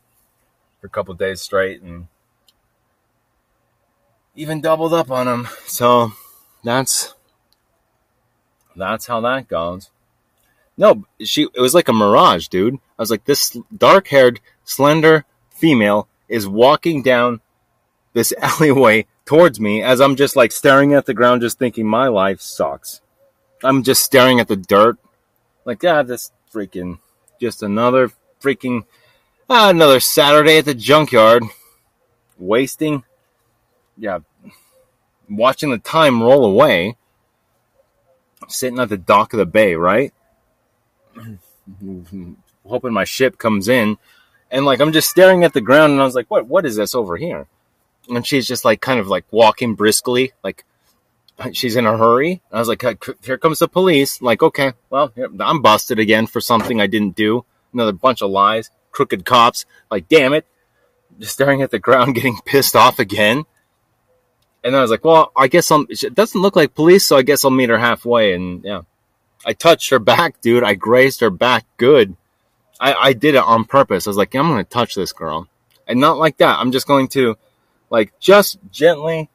for 0.81 0.89
a 0.89 0.91
couple 0.91 1.15
days 1.15 1.41
straight 1.41 1.83
and 1.83 2.09
even 4.39 4.61
doubled 4.61 4.95
up 4.95 5.11
on 5.11 5.27
him. 5.27 5.49
So 5.67 6.13
that's 6.63 7.15
that's 8.77 9.07
how 9.07 9.21
that 9.23 9.49
goes. 9.49 9.91
No, 10.77 11.05
she 11.21 11.49
it 11.53 11.61
was 11.61 11.75
like 11.75 11.89
a 11.89 11.93
mirage, 11.93 12.47
dude. 12.47 12.75
I 12.75 13.03
was 13.03 13.11
like, 13.11 13.25
this 13.25 13.59
dark-haired, 13.77 14.41
slender 14.65 15.25
female 15.51 16.09
is 16.29 16.47
walking 16.47 17.03
down 17.03 17.41
this 18.13 18.33
alleyway 18.41 19.07
towards 19.25 19.59
me 19.59 19.83
as 19.83 20.01
I'm 20.01 20.15
just 20.15 20.37
like 20.37 20.53
staring 20.53 20.95
at 20.95 21.07
the 21.07 21.15
ground, 21.15 21.43
just 21.43 21.59
thinking 21.59 21.87
my 21.87 22.07
life 22.07 22.41
sucks. 22.41 23.01
I'm 23.65 23.83
just 23.83 24.05
staring 24.05 24.39
at 24.39 24.47
the 24.47 24.57
dirt, 24.57 24.99
like, 25.65 25.83
ah, 25.83 26.05
this 26.05 26.31
freaking, 26.55 27.01
just 27.41 27.61
another 27.61 28.13
freaking, 28.41 28.85
ah, 29.51 29.71
another 29.71 29.99
Saturday 29.99 30.59
at 30.59 30.65
the 30.65 30.75
junkyard, 30.75 31.43
wasting, 32.39 33.03
yeah, 33.99 34.21
watching 35.29 35.71
the 35.71 35.79
time 35.79 36.23
roll 36.23 36.45
away, 36.45 36.97
sitting 38.49 38.79
at 38.79 38.89
the 38.89 38.97
dock 38.97 39.33
of 39.33 39.39
the 39.39 39.47
bay, 39.47 39.75
right? 39.75 40.13
hoping 42.67 42.93
my 42.93 43.05
ship 43.05 43.39
comes 43.39 43.69
in. 43.69 43.99
And 44.51 44.65
like 44.65 44.81
I'm 44.81 44.93
just 44.93 45.11
staring 45.11 45.45
at 45.45 45.53
the 45.53 45.61
ground 45.61 45.93
and 45.93 46.01
I 46.01 46.05
was 46.05 46.15
like, 46.15 46.31
what 46.31 46.47
what 46.47 46.65
is 46.65 46.77
this 46.77 46.95
over 46.95 47.17
here? 47.17 47.47
And 48.09 48.27
she's 48.27 48.49
just 48.49 48.65
like 48.65 48.81
kind 48.81 48.99
of 49.01 49.09
like 49.09 49.25
walking 49.31 49.75
briskly, 49.75 50.33
like 50.43 50.65
she's 51.53 51.77
in 51.77 51.87
a 51.87 51.97
hurry. 51.97 52.41
I 52.51 52.59
was 52.59 52.69
like, 52.69 52.83
here 53.23 53.39
comes 53.39 53.59
the 53.59 53.69
police. 53.69 54.23
Like, 54.23 54.43
okay, 54.43 54.73
well, 54.91 55.13
I'm 55.41 55.63
busted 55.63 55.99
again 55.99 56.27
for 56.27 56.41
something 56.41 56.81
I 56.81 56.87
didn't 56.87 57.17
do. 57.17 57.45
Another 57.73 57.93
bunch 57.93 58.23
of 58.23 58.31
lies, 58.31 58.71
crooked 58.91 59.25
cops. 59.25 59.67
Like, 59.91 60.09
damn 60.09 60.33
it. 60.33 60.47
Just 61.19 61.33
staring 61.33 61.63
at 61.63 61.71
the 61.71 61.79
ground, 61.79 62.15
getting 62.15 62.39
pissed 62.45 62.77
off 62.77 62.99
again. 62.99 63.45
And 64.65 64.75
then 64.75 64.81
I 64.81 64.83
was 64.83 64.91
like, 64.91 65.05
well, 65.05 65.33
I 65.37 65.49
guess 65.49 65.71
I'm, 65.71 65.87
it 65.89 66.15
doesn't 66.15 66.41
look 66.41 66.57
like 66.57 66.75
police, 66.75 67.07
so 67.07 67.17
I 67.17 67.23
guess 67.23 67.45
I'll 67.45 67.51
meet 67.51 67.71
her 67.71 67.79
halfway. 67.79 68.35
And 68.35 68.65
yeah, 68.65 68.83
I 69.47 69.53
touched 69.53 69.91
her 69.91 69.99
back, 69.99 70.41
dude. 70.41 70.65
I 70.65 70.75
grazed 70.75 71.21
her 71.21 71.31
back 71.31 71.65
good. 71.77 72.17
I, 72.81 72.95
I 72.95 73.13
did 73.13 73.35
it 73.35 73.43
on 73.43 73.65
purpose. 73.65 74.07
I 74.07 74.11
was 74.11 74.17
like, 74.17 74.35
I'm 74.35 74.49
going 74.49 74.65
to 74.65 74.71
touch 74.71 74.95
this 74.95 75.13
girl. 75.13 75.49
And 75.87 76.01
not 76.01 76.19
like 76.19 76.39
that. 76.39 76.59
I'm 76.59 76.73
just 76.73 76.87
going 76.87 77.09
to, 77.09 77.37
like, 77.91 78.19
just 78.21 78.59
gently 78.71 79.31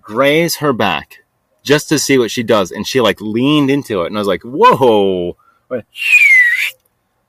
graze 0.00 0.56
her 0.56 0.72
back 0.72 1.24
just 1.62 1.88
to 1.90 1.98
see 1.98 2.18
what 2.18 2.30
she 2.30 2.42
does. 2.42 2.70
And 2.70 2.86
she, 2.86 3.00
like, 3.00 3.20
leaned 3.20 3.70
into 3.70 4.02
it. 4.02 4.06
And 4.06 4.16
I 4.16 4.20
was 4.20 4.28
like, 4.28 4.42
whoa. 4.42 5.36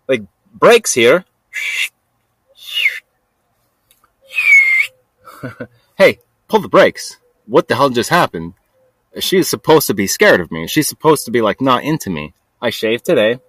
Like, 0.08 0.24
breaks 0.54 0.94
here. 0.94 1.26
hey, 5.98 6.20
pull 6.48 6.62
the 6.62 6.70
brakes. 6.70 7.18
What 7.50 7.68
the 7.68 7.76
hell 7.76 7.90
just 7.90 8.12
happened? 8.12 8.54
She's 9.20 9.50
supposed 9.50 9.88
to 9.88 9.96
be 9.96 10.06
scared 10.06 10.40
of 10.40 10.52
me. 10.52 10.68
She's 10.68 10.88
supposed 10.88 11.26
to 11.26 11.32
be, 11.32 11.42
like, 11.42 11.62
not 11.62 11.84
into 11.84 12.12
me. 12.12 12.34
I 12.62 12.70
shaved 12.70 13.06
today. 13.06 13.40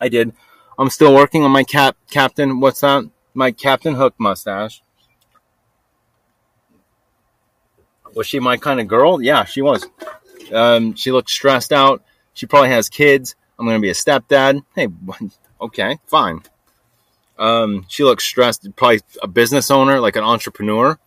I 0.00 0.08
did. 0.08 0.32
I'm 0.78 0.88
still 0.88 1.14
working 1.14 1.44
on 1.44 1.50
my 1.50 1.64
cap 1.64 1.96
captain. 2.10 2.60
What's 2.60 2.80
that? 2.80 3.04
My 3.34 3.50
Captain 3.50 3.94
Hook 3.94 4.14
mustache. 4.18 4.80
Was 8.14 8.26
she 8.26 8.40
my 8.40 8.56
kind 8.56 8.80
of 8.80 8.88
girl? 8.88 9.20
Yeah, 9.20 9.44
she 9.44 9.60
was. 9.60 9.86
Um, 10.52 10.94
she 10.94 11.12
looked 11.12 11.30
stressed 11.30 11.72
out. 11.72 12.02
She 12.32 12.46
probably 12.46 12.70
has 12.70 12.88
kids. 12.88 13.36
I'm 13.58 13.66
to 13.66 13.78
be 13.80 13.90
a 13.90 13.94
stepdad. 13.94 14.62
Hey, 14.74 14.88
okay, 15.60 15.98
fine. 16.06 16.42
Um, 17.38 17.84
she 17.88 18.04
looks 18.04 18.24
stressed. 18.24 18.66
Probably 18.76 19.00
a 19.22 19.28
business 19.28 19.70
owner, 19.70 20.00
like 20.00 20.16
an 20.16 20.24
entrepreneur. 20.24 20.98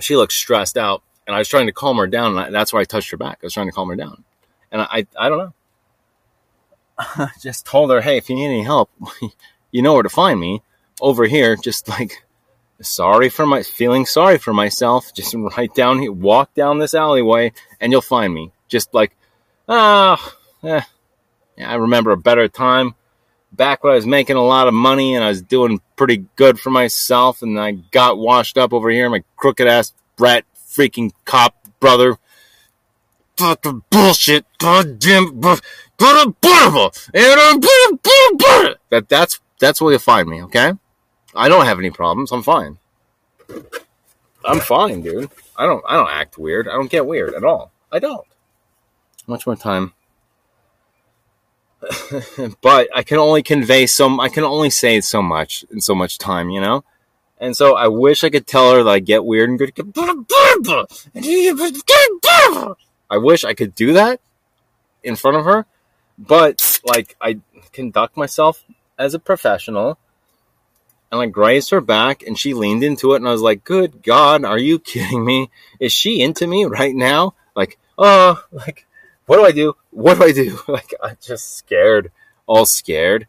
She 0.00 0.16
looks 0.16 0.34
stressed 0.34 0.76
out, 0.76 1.02
and 1.28 1.36
I 1.36 1.38
was 1.38 1.48
trying 1.48 1.66
to 1.66 1.72
calm 1.72 1.98
her 1.98 2.06
down. 2.08 2.36
And 2.36 2.54
that's 2.54 2.72
why 2.72 2.80
I 2.80 2.84
touched 2.84 3.10
her 3.10 3.18
back. 3.18 3.38
I 3.42 3.46
was 3.46 3.52
trying 3.52 3.66
to 3.66 3.72
calm 3.72 3.88
her 3.90 3.96
down, 3.96 4.24
and 4.72 4.82
I, 4.82 4.86
I, 4.90 5.06
I 5.16 5.28
don't 5.28 5.38
know. 5.38 7.28
just 7.42 7.66
told 7.66 7.90
her, 7.90 8.00
hey, 8.00 8.16
if 8.16 8.28
you 8.28 8.34
need 8.34 8.46
any 8.46 8.62
help, 8.64 8.90
you 9.70 9.82
know 9.82 9.94
where 9.94 10.02
to 10.02 10.08
find 10.08 10.40
me. 10.40 10.62
Over 11.00 11.26
here, 11.26 11.54
just 11.54 11.88
like 11.88 12.24
sorry 12.80 13.28
for 13.28 13.46
my 13.46 13.62
feeling 13.62 14.04
sorry 14.04 14.38
for 14.38 14.52
myself. 14.52 15.14
Just 15.14 15.32
right 15.32 15.72
down 15.72 16.00
here, 16.00 16.10
walk 16.10 16.54
down 16.54 16.80
this 16.80 16.92
alleyway, 16.92 17.52
and 17.80 17.92
you'll 17.92 18.00
find 18.00 18.34
me. 18.34 18.50
Just 18.66 18.92
like, 18.92 19.16
ah, 19.68 20.34
eh. 20.64 20.80
yeah, 21.56 21.70
I 21.70 21.76
remember 21.76 22.10
a 22.10 22.16
better 22.16 22.48
time 22.48 22.96
back 23.52 23.84
when 23.84 23.92
I 23.92 23.96
was 23.96 24.06
making 24.06 24.36
a 24.36 24.44
lot 24.44 24.68
of 24.68 24.74
money 24.74 25.14
and 25.14 25.24
I 25.24 25.28
was 25.28 25.40
doing 25.40 25.80
pretty 25.94 26.26
good 26.34 26.58
for 26.58 26.70
myself, 26.70 27.42
and 27.42 27.60
I 27.60 27.72
got 27.72 28.18
washed 28.18 28.58
up 28.58 28.72
over 28.72 28.90
here. 28.90 29.08
My 29.08 29.22
crooked 29.36 29.68
ass 29.68 29.92
brat, 30.16 30.44
freaking 30.68 31.12
cop 31.24 31.54
brother. 31.80 32.18
Fucking 33.36 33.82
bullshit, 33.90 34.46
goddamn 34.58 35.40
that 38.90 39.08
that's 39.08 39.40
that's 39.60 39.80
where 39.80 39.92
you 39.92 39.98
find 39.98 40.28
me, 40.28 40.42
okay? 40.44 40.72
I 41.34 41.48
don't 41.48 41.64
have 41.64 41.78
any 41.78 41.90
problems. 41.90 42.32
I'm 42.32 42.42
fine. 42.42 42.78
I'm 44.44 44.60
fine, 44.60 45.02
dude. 45.02 45.30
I 45.56 45.66
don't 45.66 45.84
I 45.86 45.96
don't 45.96 46.10
act 46.10 46.38
weird. 46.38 46.68
I 46.68 46.72
don't 46.72 46.90
get 46.90 47.06
weird 47.06 47.34
at 47.34 47.44
all. 47.44 47.72
I 47.92 47.98
don't. 47.98 48.26
Much 49.26 49.46
more 49.46 49.56
time. 49.56 49.92
but 52.60 52.88
I 52.92 53.02
can 53.04 53.18
only 53.18 53.42
convey 53.42 53.86
some 53.86 54.18
I 54.18 54.28
can 54.28 54.44
only 54.44 54.70
say 54.70 55.00
so 55.00 55.22
much 55.22 55.64
in 55.70 55.80
so 55.80 55.94
much 55.94 56.18
time, 56.18 56.50
you 56.50 56.60
know? 56.60 56.84
And 57.40 57.56
so 57.56 57.76
I 57.76 57.88
wish 57.88 58.24
I 58.24 58.30
could 58.30 58.46
tell 58.46 58.72
her 58.72 58.82
that 58.82 58.90
I 58.90 58.98
get 58.98 59.24
weird 59.24 59.50
and 59.50 59.58
good. 59.58 59.72
I 63.10 63.18
wish 63.18 63.44
I 63.44 63.54
could 63.54 63.74
do 63.74 63.92
that 63.94 64.20
in 65.02 65.16
front 65.16 65.36
of 65.36 65.44
her, 65.44 65.66
but 66.18 66.80
like 66.84 67.16
I 67.20 67.38
conduct 67.72 68.16
myself 68.16 68.64
as 68.98 69.14
a 69.14 69.18
professional 69.18 69.98
and 71.10 71.20
I 71.20 71.26
grazed 71.26 71.70
her 71.70 71.80
back 71.80 72.22
and 72.22 72.38
she 72.38 72.54
leaned 72.54 72.82
into 72.82 73.12
it 73.12 73.16
and 73.16 73.28
I 73.28 73.32
was 73.32 73.40
like, 73.40 73.64
good 73.64 74.02
God, 74.02 74.44
are 74.44 74.58
you 74.58 74.78
kidding 74.78 75.24
me? 75.24 75.50
Is 75.80 75.92
she 75.92 76.20
into 76.20 76.46
me 76.46 76.64
right 76.64 76.94
now? 76.94 77.34
Like, 77.54 77.78
oh, 77.96 78.42
like, 78.52 78.86
what 79.26 79.36
do 79.36 79.44
I 79.44 79.52
do? 79.52 79.76
What 79.90 80.18
do 80.18 80.24
I 80.24 80.32
do? 80.32 80.58
Like, 80.68 80.92
I'm 81.02 81.16
just 81.20 81.56
scared, 81.56 82.10
all 82.46 82.66
scared. 82.66 83.26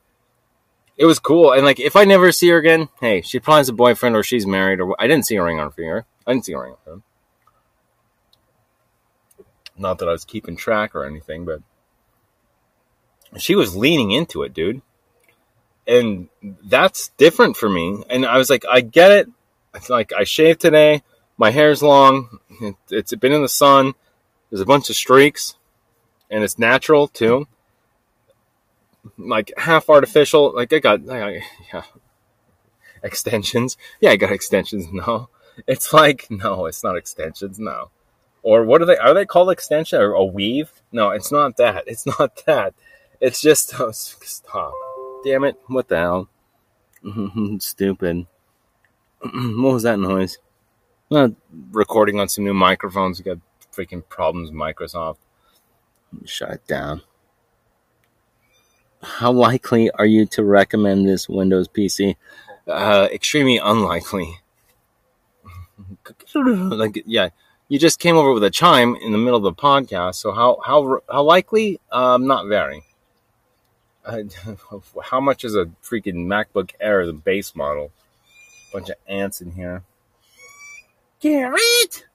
It 1.00 1.06
was 1.06 1.18
cool. 1.18 1.53
And 1.53 1.63
like, 1.63 1.79
if 1.79 1.96
I 1.96 2.03
never 2.03 2.34
see 2.34 2.50
her 2.50 2.58
again, 2.58 2.89
hey, 3.00 3.22
she 3.22 3.39
probably 3.39 3.62
has 3.62 3.70
a 3.70 3.74
boyfriend 3.74 4.18
or 4.18 4.22
she's 4.22 4.46
married 4.46 4.82
or 4.82 4.98
I 5.00 5.08
didn't 5.08 5.25
see 5.25 5.38
a 5.38 5.44
ring 5.44 5.58
on 5.58 5.68
her 5.68 5.72
finger. 5.72 6.06
I 6.27 6.34
didn't 6.34 6.44
see 6.44 6.51
a 6.51 6.60
ring 6.60 6.74
on 6.74 6.94
her. 6.94 7.01
Not 9.77 10.00
that 10.00 10.10
I 10.10 10.12
was 10.12 10.25
keeping 10.25 10.58
track 10.58 10.94
or 10.94 11.06
anything, 11.06 11.46
but 11.46 11.62
she 13.38 13.56
was 13.56 13.77
leaning 13.77 14.12
into 14.12 14.44
it, 14.44 14.53
dude. 14.53 14.82
And 15.88 16.27
that's 16.65 17.08
different 17.18 17.56
for 17.56 17.70
me. 17.70 18.03
And 18.10 18.25
I 18.25 18.38
was 18.38 18.50
like, 18.50 18.65
I 18.70 18.82
get 18.82 19.12
it. 19.13 19.29
it's 19.74 19.89
like 19.89 20.12
I 20.12 20.25
shaved 20.25 20.60
today. 20.60 21.01
My 21.38 21.51
hair's 21.51 21.82
long. 21.82 22.39
It, 22.62 22.75
it's 22.89 23.15
been 23.15 23.32
in 23.32 23.41
the 23.41 23.48
sun. 23.48 23.94
There's 24.50 24.60
a 24.60 24.65
bunch 24.65 24.89
of 24.89 24.98
streaks, 24.98 25.56
and 26.29 26.44
it's 26.44 26.60
natural 26.60 27.08
too. 27.08 27.48
Like 29.18 29.51
half 29.58 29.89
artificial. 29.89 30.53
Like 30.56 30.74
I 30.74 30.79
got, 30.79 31.10
I 31.10 31.44
yeah, 31.74 31.84
extensions. 33.03 33.77
Yeah, 34.01 34.12
I 34.12 34.15
got 34.15 34.32
extensions. 34.32 34.88
No, 34.94 35.29
it's 35.68 35.94
like 35.94 36.27
no, 36.29 36.65
it's 36.65 36.84
not 36.84 36.98
extensions. 36.98 37.60
No, 37.60 37.89
or 38.44 38.63
what 38.65 38.82
are 38.82 38.86
they? 38.86 38.98
Are 38.98 39.13
they 39.13 39.25
called 39.25 39.51
extension 39.51 40.00
or 40.00 40.12
a 40.12 40.24
weave? 40.24 40.72
No, 40.91 41.10
it's 41.12 41.32
not 41.32 41.58
that. 41.58 41.84
It's 41.88 42.06
not 42.06 42.46
that. 42.46 42.74
It's 43.20 43.41
just 43.41 43.74
oh, 43.79 43.91
stop. 43.91 44.74
Damn 45.24 45.44
it! 45.44 45.58
What 45.68 45.88
the 45.88 45.98
hell? 45.98 46.29
Stupid. 47.60 48.27
what 49.22 49.74
was 49.74 49.84
that 49.84 50.00
noise? 50.00 50.38
Uh, 51.12 51.29
recording 51.72 52.20
on 52.20 52.29
some 52.29 52.44
new 52.44 52.53
microphones. 52.53 53.20
We 53.20 53.25
got 53.25 53.39
freaking 53.74 54.08
problems 54.08 54.51
Microsoft. 54.51 55.18
Shut 56.25 56.65
down. 56.68 57.01
How 59.01 59.32
likely 59.32 59.89
are 59.91 60.06
you 60.06 60.25
to 60.27 60.44
recommend 60.44 61.08
this 61.08 61.29
Windows 61.29 61.68
PC? 61.68 62.15
Uh, 62.68 63.08
extremely 63.12 63.58
unlikely. 63.58 64.39
like, 66.36 67.01
yeah, 67.06 67.29
you 67.70 67.79
just 67.79 68.00
came 68.00 68.18
over 68.18 68.34
with 68.34 68.44
a 68.44 68.50
chime 68.50 68.96
in 68.96 69.12
the 69.12 69.18
middle 69.18 69.38
of 69.38 69.44
the 69.44 69.53
podcast. 69.53 70.15
So 70.15 70.32
how 70.32 70.60
how 70.65 71.00
how 71.10 71.24
likely? 71.24 71.79
Um, 71.91 72.27
not 72.27 72.48
very. 72.48 72.84
Uh, 74.06 74.24
how 75.03 75.22
much 75.22 75.44
is 75.44 75.56
a 75.56 75.65
freaking 75.84 76.25
MacBook 76.25 76.72
Air, 76.79 77.06
the 77.06 77.13
base 77.13 77.56
model? 77.56 77.91
Bunch 78.74 78.89
of 78.89 78.96
ants 79.08 79.39
in 79.39 79.51
here. 79.51 79.84
Garrett! 81.20 82.06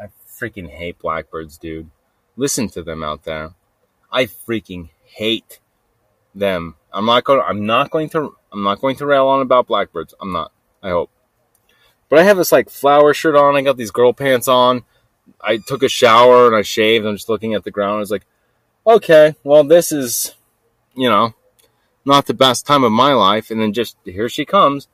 I 0.00 0.08
freaking 0.28 0.68
hate 0.68 0.98
blackbirds, 0.98 1.56
dude. 1.58 1.90
Listen 2.36 2.68
to 2.70 2.82
them 2.82 3.02
out 3.02 3.24
there. 3.24 3.54
I 4.10 4.26
freaking 4.26 4.90
hate 5.04 5.60
them. 6.38 6.76
I'm 6.92 7.06
not 7.06 7.24
going. 7.24 7.42
I'm 7.46 7.66
not 7.66 7.90
going 7.90 8.08
to. 8.10 8.34
I'm 8.52 8.62
not 8.62 8.80
going 8.80 8.96
to 8.96 9.06
rail 9.06 9.26
on 9.28 9.40
about 9.40 9.66
blackbirds. 9.66 10.14
I'm 10.20 10.32
not. 10.32 10.52
I 10.82 10.90
hope. 10.90 11.10
But 12.08 12.18
I 12.18 12.22
have 12.22 12.36
this 12.36 12.52
like 12.52 12.70
flower 12.70 13.12
shirt 13.12 13.34
on. 13.34 13.56
I 13.56 13.62
got 13.62 13.76
these 13.76 13.90
girl 13.90 14.12
pants 14.12 14.48
on. 14.48 14.84
I 15.40 15.58
took 15.58 15.82
a 15.82 15.88
shower 15.88 16.46
and 16.46 16.54
I 16.56 16.62
shaved. 16.62 17.04
I'm 17.04 17.16
just 17.16 17.28
looking 17.28 17.54
at 17.54 17.64
the 17.64 17.70
ground. 17.70 17.96
I 17.96 18.00
was 18.00 18.10
like, 18.10 18.26
okay, 18.86 19.34
well, 19.42 19.64
this 19.64 19.90
is, 19.90 20.34
you 20.94 21.08
know, 21.08 21.34
not 22.04 22.26
the 22.26 22.34
best 22.34 22.66
time 22.66 22.84
of 22.84 22.92
my 22.92 23.12
life. 23.12 23.50
And 23.50 23.60
then 23.60 23.72
just 23.72 23.96
here 24.04 24.28
she 24.28 24.44
comes. 24.44 24.88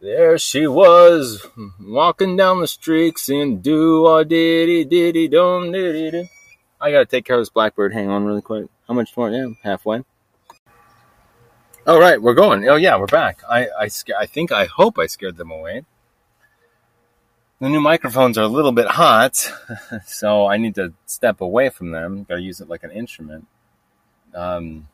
There 0.00 0.38
she 0.38 0.66
was, 0.66 1.46
walking 1.78 2.34
down 2.34 2.60
the 2.60 2.66
street, 2.66 3.18
singing 3.18 3.60
do 3.60 4.06
a 4.06 4.24
diddy 4.24 4.82
diddy 4.84 5.28
dum 5.28 5.72
diddy. 5.72 6.30
I 6.80 6.90
gotta 6.90 7.04
take 7.04 7.26
care 7.26 7.36
of 7.36 7.42
this 7.42 7.50
blackbird. 7.50 7.92
Hang 7.92 8.08
on, 8.08 8.24
really 8.24 8.40
quick. 8.40 8.66
How 8.88 8.94
much 8.94 9.14
more? 9.14 9.30
Yeah, 9.30 9.48
halfway. 9.62 10.02
All 11.86 11.98
right, 11.98 12.20
we're 12.20 12.34
going. 12.34 12.68
Oh 12.68 12.76
yeah, 12.76 12.98
we're 12.98 13.06
back. 13.06 13.42
I 13.48 13.64
I, 13.68 13.88
I 14.18 14.26
think 14.26 14.52
I 14.52 14.66
hope 14.66 14.98
I 14.98 15.06
scared 15.06 15.38
them 15.38 15.50
away. 15.50 15.86
The 17.58 17.70
new 17.70 17.80
microphones 17.80 18.36
are 18.36 18.42
a 18.42 18.48
little 18.48 18.72
bit 18.72 18.86
hot, 18.86 19.50
so 20.06 20.46
I 20.46 20.58
need 20.58 20.74
to 20.74 20.92
step 21.06 21.40
away 21.40 21.70
from 21.70 21.90
them. 21.90 22.24
Got 22.24 22.36
to 22.36 22.42
use 22.42 22.60
it 22.60 22.68
like 22.68 22.84
an 22.84 22.90
instrument. 22.90 23.46
Um, 24.34 24.88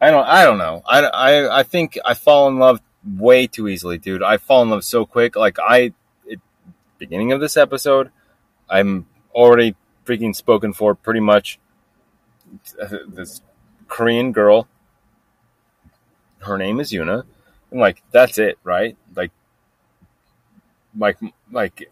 I 0.00 0.12
don't. 0.12 0.26
I 0.26 0.44
don't 0.44 0.58
know. 0.58 0.82
I, 0.86 1.00
I, 1.00 1.58
I 1.58 1.62
think 1.64 1.98
I 2.04 2.14
fall 2.14 2.46
in 2.46 2.60
love 2.60 2.80
way 3.04 3.48
too 3.48 3.66
easily, 3.66 3.98
dude. 3.98 4.22
I 4.22 4.36
fall 4.36 4.62
in 4.62 4.70
love 4.70 4.84
so 4.84 5.04
quick. 5.04 5.34
Like 5.34 5.58
I, 5.58 5.92
it, 6.24 6.40
beginning 6.98 7.32
of 7.32 7.40
this 7.40 7.56
episode, 7.56 8.12
I'm 8.70 9.06
already 9.34 9.74
freaking 10.06 10.36
spoken 10.36 10.72
for 10.72 10.94
pretty 10.94 11.20
much. 11.20 11.58
This 13.08 13.42
Korean 13.92 14.32
girl. 14.32 14.68
Her 16.38 16.58
name 16.58 16.80
is 16.80 16.90
Yunah, 16.90 17.24
and 17.70 17.80
like 17.80 18.02
that's 18.10 18.38
it, 18.38 18.58
right? 18.64 18.96
Like, 19.14 19.30
like, 20.98 21.18
like, 21.50 21.90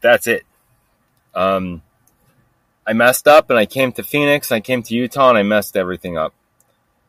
that's 0.00 0.26
it. 0.26 0.44
Um, 1.34 1.82
I 2.86 2.92
messed 2.92 3.26
up, 3.26 3.48
and 3.50 3.58
I 3.58 3.66
came 3.66 3.92
to 3.92 4.02
Phoenix. 4.02 4.52
I 4.52 4.60
came 4.60 4.82
to 4.82 4.94
Utah, 4.94 5.30
and 5.30 5.38
I 5.38 5.42
messed 5.42 5.76
everything 5.76 6.18
up 6.18 6.34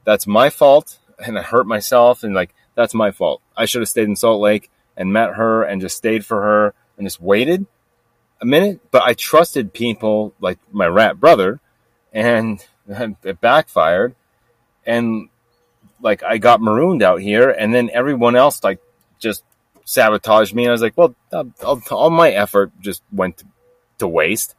that's 0.09 0.25
my 0.25 0.49
fault 0.49 0.97
and 1.19 1.37
I 1.37 1.43
hurt 1.43 1.67
myself 1.67 2.23
and 2.23 2.33
like 2.33 2.55
that's 2.73 2.93
my 2.95 3.11
fault. 3.11 3.41
I 3.55 3.65
should 3.65 3.81
have 3.81 3.89
stayed 3.89 4.07
in 4.07 4.15
Salt 4.15 4.41
Lake 4.41 4.71
and 4.97 5.13
met 5.13 5.35
her 5.35 5.63
and 5.63 5.81
just 5.81 5.97
stayed 5.97 6.25
for 6.25 6.41
her 6.41 6.73
and 6.97 7.05
just 7.05 7.21
waited 7.21 7.67
a 8.41 8.45
minute. 8.45 8.79
But 8.89 9.03
I 9.03 9.13
trusted 9.13 9.71
people 9.71 10.33
like 10.39 10.57
my 10.71 10.87
rat 10.87 11.19
brother 11.19 11.59
and 12.11 12.65
it 12.89 13.41
backfired. 13.41 14.15
And 14.85 15.29
like 16.01 16.23
I 16.23 16.37
got 16.37 16.61
marooned 16.61 17.03
out 17.03 17.21
here 17.21 17.49
and 17.49 17.73
then 17.73 17.89
everyone 17.93 18.35
else 18.35 18.63
like 18.63 18.79
just 19.19 19.43
sabotaged 19.85 20.53
me. 20.53 20.63
And 20.63 20.69
I 20.69 20.73
was 20.73 20.81
like, 20.81 20.97
well, 20.97 21.15
all, 21.33 21.81
all 21.91 22.09
my 22.09 22.31
effort 22.31 22.71
just 22.79 23.03
went 23.11 23.37
to, 23.37 23.45
to 23.99 24.07
waste. 24.07 24.55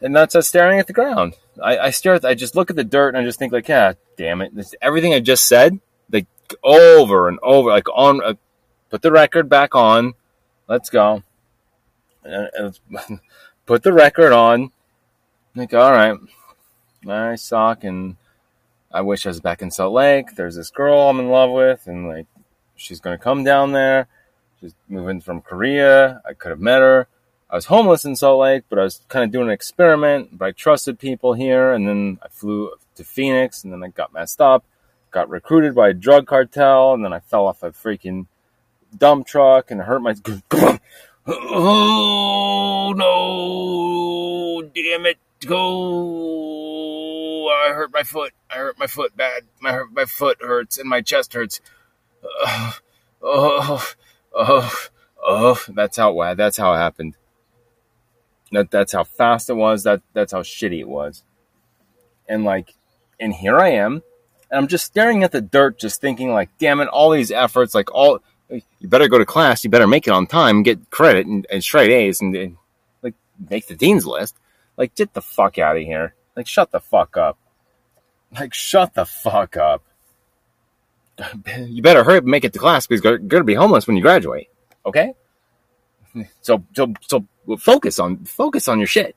And 0.00 0.14
that's 0.14 0.36
us 0.36 0.46
staring 0.46 0.78
at 0.78 0.86
the 0.86 0.92
ground. 0.92 1.34
I, 1.62 1.78
I 1.78 1.90
stare 1.90 2.14
at, 2.14 2.24
I 2.24 2.34
just 2.34 2.54
look 2.54 2.70
at 2.70 2.76
the 2.76 2.84
dirt 2.84 3.08
and 3.08 3.18
I 3.18 3.24
just 3.24 3.38
think 3.38 3.52
like, 3.52 3.68
yeah, 3.68 3.94
damn 4.16 4.40
it. 4.42 4.54
This, 4.54 4.74
everything 4.80 5.12
I 5.12 5.20
just 5.20 5.44
said, 5.46 5.80
like 6.10 6.26
over 6.62 7.28
and 7.28 7.38
over, 7.42 7.70
like 7.70 7.88
on, 7.92 8.22
uh, 8.22 8.34
put 8.90 9.02
the 9.02 9.10
record 9.10 9.48
back 9.48 9.74
on. 9.74 10.14
Let's 10.68 10.90
go. 10.90 11.22
Put 13.66 13.82
the 13.82 13.92
record 13.92 14.32
on. 14.32 14.70
Like, 15.54 15.74
all 15.74 15.92
right, 15.92 16.16
I 17.10 17.34
suck 17.36 17.84
and 17.84 18.16
I 18.92 19.00
wish 19.02 19.26
I 19.26 19.30
was 19.30 19.40
back 19.40 19.62
in 19.62 19.70
Salt 19.70 19.92
Lake. 19.92 20.34
There's 20.36 20.56
this 20.56 20.70
girl 20.70 21.08
I'm 21.08 21.20
in 21.20 21.28
love 21.28 21.50
with 21.50 21.86
and 21.86 22.08
like, 22.08 22.26
she's 22.76 23.00
to 23.00 23.18
come 23.18 23.44
down 23.44 23.72
there. 23.72 24.08
She's 24.60 24.74
moving 24.88 25.20
from 25.20 25.40
Korea. 25.40 26.20
I 26.28 26.32
could 26.32 26.50
have 26.50 26.60
met 26.60 26.80
her 26.80 27.08
I 27.50 27.54
was 27.54 27.64
homeless 27.66 28.04
in 28.04 28.14
Salt 28.14 28.40
Lake, 28.40 28.64
but 28.68 28.78
I 28.78 28.82
was 28.82 29.00
kind 29.08 29.24
of 29.24 29.30
doing 29.30 29.46
an 29.46 29.52
experiment. 29.52 30.36
But 30.36 30.44
I 30.46 30.50
trusted 30.50 30.98
people 30.98 31.32
here, 31.32 31.72
and 31.72 31.88
then 31.88 32.18
I 32.22 32.28
flew 32.28 32.72
to 32.96 33.04
Phoenix, 33.04 33.64
and 33.64 33.72
then 33.72 33.82
I 33.82 33.88
got 33.88 34.12
messed 34.12 34.42
up, 34.42 34.64
got 35.10 35.30
recruited 35.30 35.74
by 35.74 35.88
a 35.88 35.94
drug 35.94 36.26
cartel, 36.26 36.92
and 36.92 37.02
then 37.02 37.14
I 37.14 37.20
fell 37.20 37.46
off 37.46 37.62
a 37.62 37.70
freaking 37.70 38.26
dump 38.96 39.26
truck 39.26 39.70
and 39.70 39.80
hurt 39.80 40.00
my. 40.00 40.14
oh 41.26 42.92
no! 42.94 44.62
Damn 44.74 45.06
it! 45.06 45.16
Go! 45.46 46.57
I 47.68 47.72
hurt 47.72 47.92
my 47.92 48.02
foot. 48.02 48.32
I 48.50 48.56
hurt 48.56 48.78
my 48.78 48.86
foot 48.86 49.16
bad. 49.16 49.44
My 49.60 49.82
my 49.92 50.04
foot 50.04 50.38
hurts 50.40 50.78
and 50.78 50.88
my 50.88 51.00
chest 51.00 51.34
hurts. 51.34 51.60
Oh, 52.24 52.78
oh, 53.22 53.94
oh, 54.34 54.86
oh! 55.24 55.64
That's 55.68 55.96
how 55.96 56.34
that's 56.34 56.56
how 56.56 56.74
it 56.74 56.78
happened. 56.78 57.16
That 58.52 58.70
that's 58.70 58.92
how 58.92 59.04
fast 59.04 59.50
it 59.50 59.54
was. 59.54 59.84
That 59.84 60.02
that's 60.12 60.32
how 60.32 60.42
shitty 60.42 60.80
it 60.80 60.88
was. 60.88 61.22
And 62.28 62.44
like, 62.44 62.74
and 63.20 63.32
here 63.32 63.58
I 63.58 63.70
am, 63.70 64.02
and 64.50 64.58
I'm 64.58 64.68
just 64.68 64.84
staring 64.84 65.24
at 65.24 65.32
the 65.32 65.40
dirt, 65.40 65.78
just 65.78 66.00
thinking 66.00 66.32
like, 66.32 66.50
damn 66.58 66.80
it, 66.80 66.88
all 66.88 67.10
these 67.10 67.30
efforts, 67.30 67.74
like 67.74 67.92
all, 67.94 68.20
you 68.48 68.88
better 68.88 69.08
go 69.08 69.18
to 69.18 69.24
class, 69.24 69.64
you 69.64 69.70
better 69.70 69.86
make 69.86 70.06
it 70.06 70.12
on 70.12 70.26
time, 70.26 70.62
get 70.62 70.90
credit 70.90 71.26
and, 71.26 71.46
and 71.50 71.64
straight 71.64 71.90
A's, 71.90 72.20
and, 72.20 72.36
and 72.36 72.56
like 73.02 73.14
make 73.50 73.66
the 73.66 73.76
dean's 73.76 74.06
list. 74.06 74.36
Like, 74.78 74.94
get 74.94 75.12
the 75.12 75.20
fuck 75.20 75.58
out 75.58 75.76
of 75.76 75.82
here. 75.82 76.14
Like, 76.36 76.46
shut 76.46 76.70
the 76.70 76.80
fuck 76.80 77.16
up. 77.16 77.36
Like, 78.32 78.54
shut 78.54 78.94
the 78.94 79.06
fuck 79.06 79.56
up. 79.56 79.82
You 81.46 81.82
better 81.82 82.04
hurry 82.04 82.18
up 82.18 82.22
and 82.24 82.30
make 82.30 82.44
it 82.44 82.52
to 82.52 82.60
class 82.60 82.86
because 82.86 83.02
you're 83.02 83.18
going 83.18 83.40
to 83.40 83.44
be 83.44 83.54
homeless 83.54 83.86
when 83.88 83.96
you 83.96 84.02
graduate. 84.02 84.48
Okay? 84.86 85.14
So, 86.40 86.64
so, 86.74 86.94
so 87.06 87.24
focus 87.56 87.98
on 87.98 88.24
focus 88.24 88.66
on 88.68 88.78
your 88.78 88.86
shit. 88.86 89.14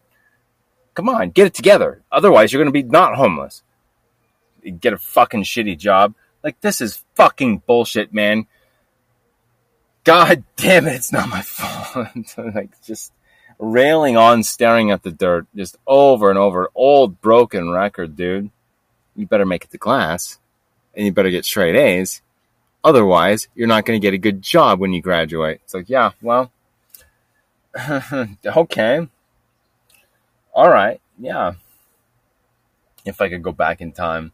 Come 0.94 1.10
on, 1.10 1.32
get 1.32 1.48
it 1.48 1.54
together. 1.54 2.02
Otherwise, 2.12 2.52
you're 2.52 2.62
gonna 2.62 2.72
be 2.72 2.84
not 2.84 3.16
homeless. 3.16 3.64
get 4.80 4.94
a 4.94 4.98
fucking 4.98 5.44
shitty 5.44 5.78
job. 5.78 6.14
Like 6.44 6.60
this 6.62 6.82
is 6.82 7.04
fucking 7.16 7.64
bullshit, 7.66 8.14
man. 8.14 8.48
God 10.04 10.44
damn 10.58 10.88
it, 10.88 10.96
it's 10.96 11.12
not 11.12 11.30
my 11.30 11.42
fault. 11.46 12.08
like 12.54 12.70
just 12.84 13.14
railing 13.60 14.18
on, 14.18 14.44
staring 14.44 14.92
at 14.92 15.04
the 15.04 15.12
dirt, 15.12 15.48
just 15.56 15.78
over 15.88 16.30
and 16.30 16.40
over. 16.40 16.70
Old 16.76 17.22
broken 17.22 17.70
record, 17.72 18.16
dude. 18.16 18.50
You 19.16 19.28
better 19.28 19.46
make 19.46 19.64
it 19.66 19.72
to 19.72 19.78
class, 19.78 20.40
and 20.96 21.06
you 21.06 21.12
better 21.12 21.30
get 21.30 21.46
straight 21.46 21.76
A's. 21.76 22.22
Otherwise, 22.84 23.48
you're 23.56 23.68
not 23.68 23.86
going 23.86 24.00
to 24.00 24.06
get 24.06 24.14
a 24.14 24.18
good 24.18 24.42
job 24.42 24.80
when 24.80 24.92
you 24.94 25.02
graduate. 25.02 25.62
It's 25.64 25.74
like, 25.74 25.90
yeah, 25.90 26.12
well, 26.22 26.52
okay. 28.46 29.08
All 30.54 30.70
right. 30.70 31.00
Yeah. 31.20 31.54
If 33.06 33.22
I 33.22 33.30
could 33.30 33.44
go 33.44 33.52
back 33.52 33.82
in 33.82 33.92
time, 33.92 34.32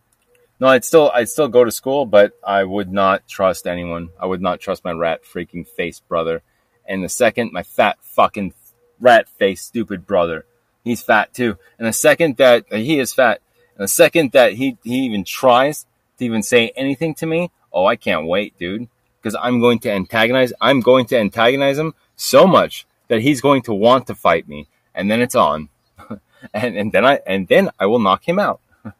No, 0.60 0.68
I'd 0.68 0.84
still 0.86 1.12
I'd 1.14 1.30
still 1.30 1.48
go 1.48 1.64
to 1.64 1.72
school, 1.72 2.06
but 2.06 2.34
I 2.44 2.64
would 2.64 2.92
not 2.92 3.28
trust 3.28 3.68
anyone. 3.68 4.10
I 4.20 4.26
would 4.26 4.42
not 4.42 4.60
trust 4.60 4.84
my 4.84 4.92
rat 4.92 5.22
freaking 5.24 5.68
face 5.68 6.00
brother. 6.00 6.42
And 6.86 7.04
the 7.04 7.10
second 7.10 7.52
my 7.54 7.64
fat 7.64 7.98
fucking 8.02 8.54
rat 9.00 9.30
face 9.30 9.62
stupid 9.62 10.08
brother, 10.08 10.46
he's 10.84 11.02
fat 11.04 11.34
too. 11.34 11.58
And 11.78 11.88
the 11.88 11.94
second 11.94 12.38
that 12.38 12.66
he 12.72 13.00
is 13.00 13.14
fat, 13.14 13.42
the 13.78 13.88
second 13.88 14.32
that 14.32 14.54
he 14.54 14.78
he 14.84 15.06
even 15.06 15.24
tries 15.24 15.86
to 16.18 16.26
even 16.26 16.44
say 16.44 16.72
anything 16.76 17.14
to 17.16 17.26
me, 17.26 17.52
oh, 17.72 17.86
I 17.86 17.96
can't 17.96 18.26
wait, 18.26 18.58
dude. 18.58 18.88
Because 19.22 19.38
I'm 19.42 19.60
going 19.60 19.80
to 19.80 19.92
antagonize. 19.92 20.52
I'm 20.60 20.82
going 20.82 21.06
to 21.08 21.18
antagonize 21.18 21.78
him 21.78 21.94
so 22.16 22.48
much 22.48 22.86
that 23.08 23.22
he's 23.22 23.42
going 23.42 23.62
to 23.64 23.74
want 23.74 24.08
to 24.08 24.16
fight 24.16 24.48
me, 24.48 24.68
and 24.96 25.10
then 25.10 25.22
it's 25.22 25.36
on, 25.36 25.70
and 26.54 26.78
and 26.78 26.92
then 26.92 27.06
I 27.06 27.20
and 27.26 27.48
then 27.48 27.70
I 27.80 27.86
will 27.86 28.00
knock 28.00 28.28
him 28.28 28.40
out. 28.40 28.62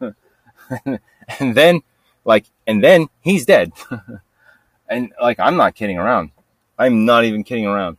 and 0.84 1.54
then 1.54 1.82
like 2.24 2.46
and 2.66 2.82
then 2.82 3.08
he's 3.20 3.44
dead. 3.44 3.72
And 4.90 5.12
like 5.20 5.38
i'm 5.38 5.58
not 5.58 5.74
kidding 5.74 5.98
around. 5.98 6.30
I'm 6.78 7.04
not 7.04 7.26
even 7.26 7.44
kidding 7.44 7.66
around. 7.66 7.98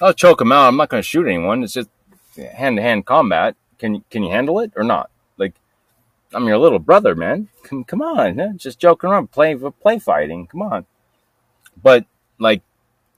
I'll 0.00 0.14
choke 0.14 0.40
him 0.40 0.50
out. 0.50 0.66
I'm 0.66 0.78
not 0.78 0.88
going 0.88 1.02
to 1.02 1.06
shoot 1.06 1.26
anyone. 1.26 1.62
It's 1.62 1.74
just 1.74 1.90
hand-to-hand 2.38 3.04
combat. 3.04 3.54
Can 3.78 4.02
can 4.08 4.22
you 4.22 4.30
handle 4.30 4.58
it 4.60 4.72
or 4.74 4.82
not 4.82 5.10
i'm 6.34 6.46
your 6.46 6.58
little 6.58 6.78
brother 6.78 7.14
man 7.14 7.48
come, 7.62 7.84
come 7.84 8.02
on 8.02 8.36
man. 8.36 8.58
just 8.58 8.78
joking 8.78 9.10
around 9.10 9.30
play 9.30 9.54
play 9.80 9.98
fighting 9.98 10.46
come 10.46 10.62
on 10.62 10.86
but 11.82 12.04
like 12.38 12.62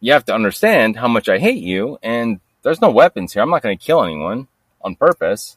you 0.00 0.12
have 0.12 0.24
to 0.24 0.34
understand 0.34 0.96
how 0.96 1.08
much 1.08 1.28
i 1.28 1.38
hate 1.38 1.62
you 1.62 1.98
and 2.02 2.40
there's 2.62 2.80
no 2.80 2.90
weapons 2.90 3.32
here 3.32 3.42
i'm 3.42 3.50
not 3.50 3.62
going 3.62 3.76
to 3.76 3.84
kill 3.84 4.02
anyone 4.02 4.48
on 4.82 4.94
purpose 4.94 5.56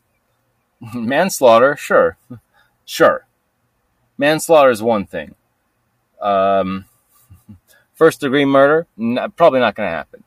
manslaughter 0.93 1.75
sure 1.75 2.17
sure 2.85 3.27
manslaughter 4.17 4.69
is 4.69 4.81
one 4.81 5.05
thing. 5.05 5.35
Um, 6.21 6.85
first 7.93 8.21
degree 8.21 8.45
murder, 8.45 8.87
probably 9.35 9.59
not 9.59 9.75
going 9.75 9.87
to 9.87 9.95
happen. 9.95 10.23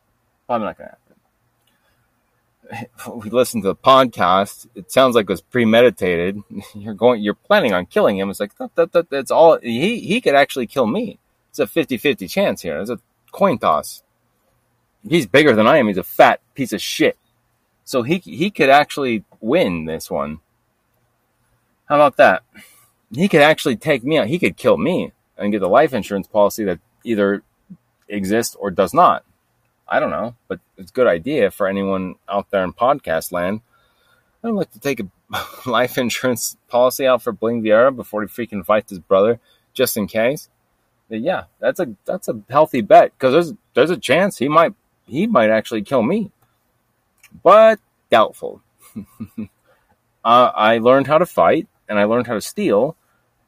Probably 0.47 0.67
not 0.67 0.79
going 0.79 0.89
to 0.89 0.91
happen. 0.93 1.00
We 3.15 3.31
listened 3.31 3.65
to 3.65 3.69
the 3.69 3.77
podcast. 3.77 4.67
It 4.75 4.93
sounds 4.93 5.15
like 5.15 5.25
it 5.25 5.29
was 5.29 5.41
premeditated. 5.41 6.43
You're 6.75 6.95
going, 6.95 7.23
you're 7.23 7.35
planning 7.35 7.73
on 7.73 7.87
killing 7.87 8.19
him. 8.19 8.31
It's 8.31 8.41
like, 8.41 8.57
that, 8.59 8.75
that, 8.77 8.93
that, 8.93 9.11
that's 9.11 9.31
all. 9.31 9.59
He, 9.61 9.99
he 10.01 10.21
could 10.21 10.35
actually 10.35 10.67
kill 10.67 10.87
me. 10.87 11.19
It's 11.51 11.59
a 11.59 11.67
50 11.67 11.97
50 11.97 12.29
chance 12.29 12.63
here. 12.63 12.79
It's 12.79 12.91
a 12.91 13.01
coin 13.33 13.59
toss. 13.59 14.03
He's 15.09 15.27
bigger 15.27 15.55
than 15.55 15.67
I 15.67 15.79
am. 15.79 15.89
He's 15.89 15.97
a 15.97 16.05
fat 16.05 16.41
piece 16.55 16.73
of 16.73 16.81
shit. 16.81 17.17
So 17.85 18.03
he, 18.03 18.19
he 18.19 18.51
could 18.51 18.71
actually 18.71 19.25
win 19.41 19.87
this 19.87 20.11
one. 20.11 20.39
How 21.87 21.97
about 21.97 22.19
that? 22.19 22.45
he 23.13 23.29
could 23.29 23.41
actually 23.41 23.77
take 23.77 24.05
me 24.05 24.19
out. 24.19 24.29
He 24.29 24.39
could 24.39 24.57
kill 24.57 24.77
me 24.77 25.13
and 25.37 25.53
get 25.53 25.61
the 25.61 25.69
life 25.69 25.93
insurance 25.93 26.27
policy 26.27 26.65
that 26.65 26.79
either 27.05 27.43
exists 28.09 28.55
or 28.55 28.71
does 28.71 28.95
not. 28.95 29.25
I 29.91 30.01
don't 30.01 30.11
know, 30.11 30.37
but 30.49 30.61
it's 30.79 30.91
a 30.91 30.95
good 30.95 31.07
idea 31.07 31.51
for 31.51 31.67
anyone 31.67 32.15
out 32.29 32.51
there 32.51 32.63
in 32.63 32.73
podcast 32.73 33.33
land. 33.33 33.61
I'd 34.43 34.51
like 34.51 34.71
to 34.73 34.81
take 34.81 35.01
a 35.01 35.09
life 35.69 35.99
insurance 35.99 36.57
policy 36.69 37.07
out 37.07 37.23
for 37.23 37.33
Bling 37.33 37.63
Viera 37.63 37.95
before 37.95 38.23
he 38.23 38.29
freaking 38.29 38.65
fights 38.65 38.91
his 38.91 39.01
brother, 39.01 39.41
just 39.75 39.97
in 39.97 40.07
case. 40.07 40.49
But 41.09 41.21
yeah, 41.21 41.45
that's 41.59 41.81
a 41.81 41.95
that's 42.05 42.29
a 42.29 42.41
healthy 42.49 42.83
bet 42.83 43.13
because 43.13 43.33
there's 43.33 43.53
there's 43.75 43.91
a 43.91 43.97
chance 43.97 44.39
he 44.39 44.49
might 44.49 44.75
he 45.07 45.27
might 45.27 45.51
actually 45.51 45.83
kill 45.83 46.03
me, 46.03 46.31
but 47.43 47.81
doubtful. 48.11 48.63
uh, 48.97 49.49
I 50.25 50.79
learned 50.79 51.09
how 51.09 51.19
to 51.19 51.27
fight 51.27 51.67
and 51.89 51.99
I 51.99 52.05
learned 52.05 52.29
how 52.29 52.35
to 52.35 52.41
steal 52.41 52.97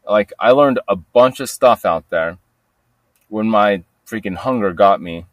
like 0.06 0.32
I 0.38 0.50
learned 0.50 0.80
a 0.88 0.96
bunch 0.96 1.40
of 1.40 1.48
stuff 1.48 1.84
out 1.84 2.08
there 2.10 2.38
when 3.28 3.48
my 3.48 3.84
freaking 4.06 4.36
hunger 4.36 4.72
got 4.72 5.00
me 5.00 5.26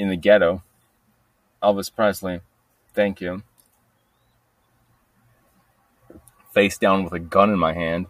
in 0.00 0.08
the 0.08 0.16
ghetto. 0.16 0.62
Elvis 1.62 1.94
Presley, 1.94 2.40
thank 2.94 3.20
you. 3.20 3.42
Face 6.52 6.78
down 6.78 7.04
with 7.04 7.12
a 7.12 7.18
gun 7.18 7.50
in 7.50 7.58
my 7.58 7.72
hand. 7.72 8.06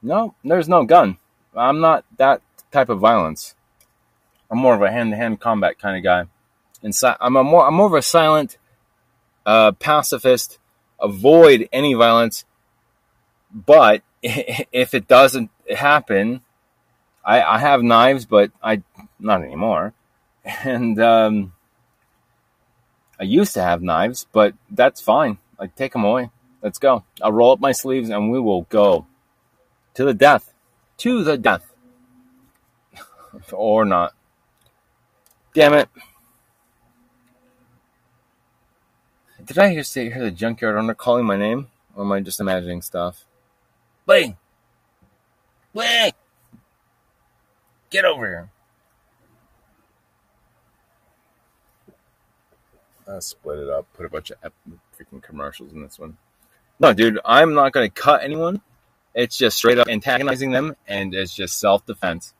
No, 0.00 0.34
there's 0.44 0.68
no 0.68 0.84
gun. 0.84 1.18
I'm 1.54 1.80
not 1.80 2.04
that 2.16 2.40
type 2.70 2.88
of 2.88 3.00
violence. 3.00 3.54
I'm 4.50 4.58
more 4.58 4.74
of 4.74 4.82
a 4.82 4.90
hand-to-hand 4.90 5.40
combat 5.40 5.78
kind 5.78 5.96
of 5.96 6.02
guy. 6.02 6.24
And 6.82 6.94
si- 6.94 7.18
I'm 7.20 7.36
a 7.36 7.44
more 7.44 7.66
I'm 7.66 7.74
more 7.74 7.86
of 7.88 7.94
a 7.94 8.02
silent 8.02 8.56
uh, 9.44 9.72
pacifist. 9.72 10.58
Avoid 11.00 11.68
any 11.72 11.94
violence 11.94 12.44
but 13.52 14.02
if 14.22 14.94
it 14.94 15.08
doesn't 15.08 15.50
happen, 15.74 16.42
I, 17.24 17.42
I 17.42 17.58
have 17.58 17.82
knives, 17.82 18.24
but 18.24 18.50
I 18.62 18.82
not 19.18 19.42
anymore. 19.42 19.92
And 20.64 20.98
um, 21.00 21.52
I 23.20 23.24
used 23.24 23.54
to 23.54 23.62
have 23.62 23.82
knives, 23.82 24.26
but 24.32 24.54
that's 24.70 25.00
fine. 25.00 25.38
Like 25.58 25.76
take 25.76 25.92
them 25.92 26.04
away. 26.04 26.30
Let's 26.62 26.78
go. 26.78 27.04
I'll 27.22 27.32
roll 27.32 27.52
up 27.52 27.60
my 27.60 27.72
sleeves 27.72 28.08
and 28.08 28.30
we 28.30 28.40
will 28.40 28.62
go 28.62 29.06
to 29.94 30.04
the 30.04 30.14
death, 30.14 30.52
to 30.98 31.22
the 31.22 31.36
death, 31.36 31.70
or 33.52 33.84
not. 33.84 34.14
Damn 35.52 35.74
it. 35.74 35.88
Did 39.44 39.58
I 39.58 39.70
hear, 39.70 39.82
say, 39.82 40.10
hear 40.10 40.22
the 40.22 40.30
junkyard 40.30 40.76
owner 40.76 40.94
calling 40.94 41.24
my 41.24 41.36
name? 41.36 41.68
Or 41.96 42.04
am 42.04 42.12
I 42.12 42.20
just 42.20 42.38
imagining 42.38 42.82
stuff? 42.82 43.24
Bling! 44.04 44.36
Bling! 45.72 46.12
Get 47.90 48.04
over 48.04 48.26
here. 48.26 48.50
I 53.10 53.18
split 53.20 53.58
it 53.58 53.68
up, 53.68 53.86
put 53.94 54.06
a 54.06 54.10
bunch 54.10 54.30
of 54.30 54.52
freaking 54.98 55.22
commercials 55.22 55.72
in 55.72 55.82
this 55.82 55.98
one. 55.98 56.18
No, 56.78 56.92
dude, 56.92 57.18
I'm 57.24 57.54
not 57.54 57.72
going 57.72 57.90
to 57.90 57.94
cut 58.02 58.22
anyone. 58.22 58.60
It's 59.14 59.36
just 59.36 59.56
straight 59.56 59.78
up 59.78 59.88
antagonizing 59.88 60.50
them, 60.52 60.76
and 60.86 61.14
it's 61.14 61.34
just 61.34 61.58
self 61.58 61.86
defense. 61.86 62.34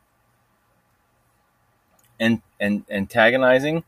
And, 2.21 2.43
and 2.61 2.85
antagonizing 2.91 3.85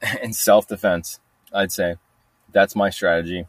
and 0.22 0.34
self 0.34 0.66
defense, 0.66 1.20
I'd 1.52 1.72
say. 1.72 1.96
That's 2.52 2.74
my 2.74 2.90
strategy 2.90 3.46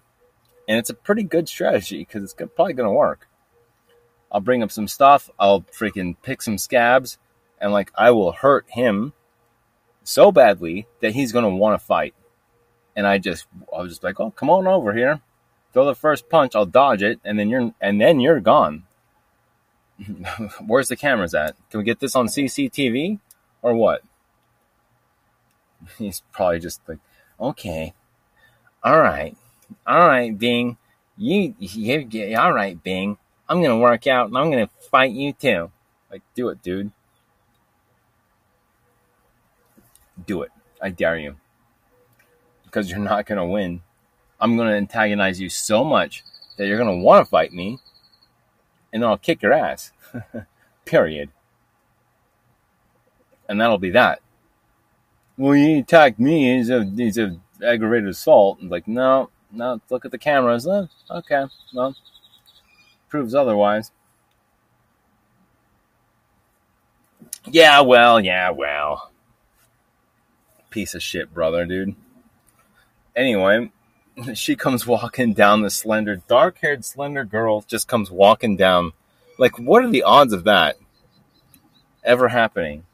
and 0.67 0.77
it's 0.77 0.89
a 0.89 0.93
pretty 0.93 1.23
good 1.23 1.47
strategy 1.47 1.99
because 1.99 2.23
it's 2.23 2.33
probably 2.33 2.73
going 2.73 2.89
to 2.89 2.93
work. 2.93 3.27
I'll 4.31 4.41
bring 4.41 4.61
up 4.61 4.71
some 4.71 4.87
stuff. 4.87 5.29
I'll 5.39 5.61
freaking 5.61 6.15
pick 6.21 6.41
some 6.41 6.57
scabs, 6.57 7.17
and 7.61 7.71
like 7.71 7.91
I 7.95 8.11
will 8.11 8.33
hurt 8.33 8.65
him 8.69 9.13
so 10.07 10.31
badly 10.31 10.87
that 11.01 11.13
he's 11.13 11.31
going 11.31 11.43
to 11.43 11.49
want 11.49 11.79
to 11.79 11.85
fight. 11.85 12.13
And 12.95 13.05
I 13.05 13.17
just, 13.17 13.45
I 13.75 13.81
was 13.81 13.91
just 13.91 14.03
like, 14.03 14.19
oh, 14.19 14.31
come 14.31 14.49
on 14.49 14.67
over 14.67 14.93
here, 14.93 15.21
throw 15.73 15.85
the 15.85 15.95
first 15.95 16.29
punch. 16.29 16.55
I'll 16.55 16.65
dodge 16.65 17.03
it, 17.03 17.19
and 17.23 17.37
then 17.37 17.49
you're, 17.49 17.73
and 17.79 18.01
then 18.01 18.19
you're 18.19 18.39
gone. 18.39 18.83
Where's 20.65 20.87
the 20.87 20.95
cameras 20.95 21.35
at? 21.35 21.55
Can 21.69 21.79
we 21.79 21.83
get 21.83 21.99
this 21.99 22.15
on 22.15 22.27
CCTV 22.27 23.19
or 23.61 23.75
what? 23.75 24.01
He's 25.97 26.23
probably 26.31 26.59
just 26.59 26.81
like, 26.87 26.99
okay, 27.39 27.93
all 28.83 28.99
right 28.99 29.35
all 29.85 30.07
right, 30.07 30.37
Bing, 30.37 30.77
you, 31.17 31.55
you, 31.59 32.37
all 32.37 32.53
right, 32.53 32.81
Bing, 32.81 33.17
I'm 33.49 33.61
gonna 33.61 33.77
work 33.77 34.07
out 34.07 34.27
and 34.27 34.37
I'm 34.37 34.49
gonna 34.49 34.69
fight 34.91 35.11
you 35.11 35.33
too. 35.33 35.71
Like, 36.11 36.21
do 36.35 36.49
it, 36.49 36.61
dude. 36.61 36.91
Do 40.25 40.41
it. 40.41 40.51
I 40.81 40.89
dare 40.89 41.17
you. 41.17 41.35
Because 42.63 42.89
you're 42.89 42.99
not 42.99 43.25
gonna 43.25 43.45
win. 43.45 43.81
I'm 44.39 44.57
gonna 44.57 44.75
antagonize 44.75 45.39
you 45.39 45.49
so 45.49 45.83
much 45.83 46.23
that 46.57 46.67
you're 46.67 46.77
gonna 46.77 46.97
want 46.97 47.25
to 47.25 47.29
fight 47.29 47.53
me, 47.53 47.79
and 48.91 49.03
I'll 49.03 49.17
kick 49.17 49.41
your 49.41 49.53
ass. 49.53 49.91
Period. 50.85 51.29
And 53.49 53.59
that'll 53.61 53.77
be 53.77 53.91
that. 53.91 54.21
Well, 55.37 55.55
you 55.55 55.79
attacked 55.79 56.19
me. 56.19 56.57
He's 56.57 56.69
a 56.69 56.83
he's 56.83 57.17
a 57.17 57.39
aggravated 57.63 58.09
assault. 58.09 58.59
I'm 58.61 58.69
like, 58.69 58.87
no, 58.87 59.29
no, 59.51 59.81
look 59.89 60.05
at 60.05 60.11
the 60.11 60.17
cameras. 60.17 60.67
Oh, 60.67 60.89
okay, 61.09 61.45
well, 61.73 61.95
proves 63.09 63.33
otherwise. 63.33 63.91
Yeah, 67.45 67.81
well, 67.81 68.19
yeah, 68.19 68.49
well. 68.49 69.11
Piece 70.77 70.93
of 70.93 71.01
shit, 71.01 71.33
brother, 71.33 71.65
dude. 71.65 71.95
Anyway, 73.15 73.71
she 74.35 74.55
comes 74.55 74.85
walking 74.85 75.33
down 75.33 75.63
the 75.63 75.71
slender, 75.71 76.17
dark 76.27 76.59
haired, 76.59 76.85
slender 76.85 77.25
girl 77.25 77.61
just 77.61 77.87
comes 77.87 78.11
walking 78.11 78.55
down. 78.55 78.93
Like, 79.39 79.57
what 79.57 79.83
are 79.83 79.89
the 79.89 80.03
odds 80.03 80.33
of 80.33 80.43
that 80.43 80.77
ever 82.03 82.27
happening? 82.27 82.85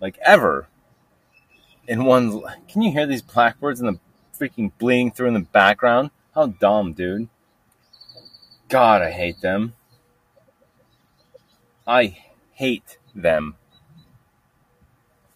Like, 0.00 0.16
ever? 0.22 0.68
In 1.86 2.06
one. 2.06 2.42
Can 2.68 2.80
you 2.80 2.90
hear 2.90 3.06
these 3.06 3.20
blackbirds 3.20 3.80
in 3.80 3.86
the 3.86 3.98
freaking 4.38 4.72
bleeding 4.78 5.10
through 5.10 5.28
in 5.28 5.34
the 5.34 5.40
background. 5.40 6.12
How 6.34 6.46
dumb, 6.46 6.94
dude. 6.94 7.28
God, 8.70 9.02
I 9.02 9.10
hate 9.10 9.42
them. 9.42 9.74
I 11.86 12.16
hate 12.52 12.96
them. 13.14 13.56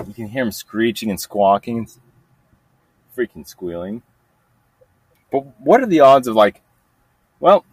You 0.07 0.15
can 0.15 0.29
hear 0.29 0.45
them 0.45 0.53
screeching 0.53 1.11
and 1.11 1.21
squawking, 1.21 1.89
freaking 3.17 3.47
squealing. 3.47 4.03
But 5.31 5.61
what 5.61 5.81
are 5.83 5.87
the 5.87 6.01
odds 6.01 6.27
of 6.27 6.35
like, 6.35 6.61
well, 7.39 7.65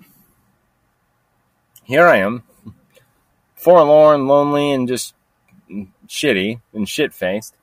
here 1.83 2.05
I 2.05 2.17
am, 2.17 2.43
forlorn, 3.55 4.27
lonely, 4.27 4.71
and 4.71 4.87
just 4.87 5.15
shitty 6.07 6.61
and 6.73 6.87
shit 6.87 7.13
faced. 7.13 7.55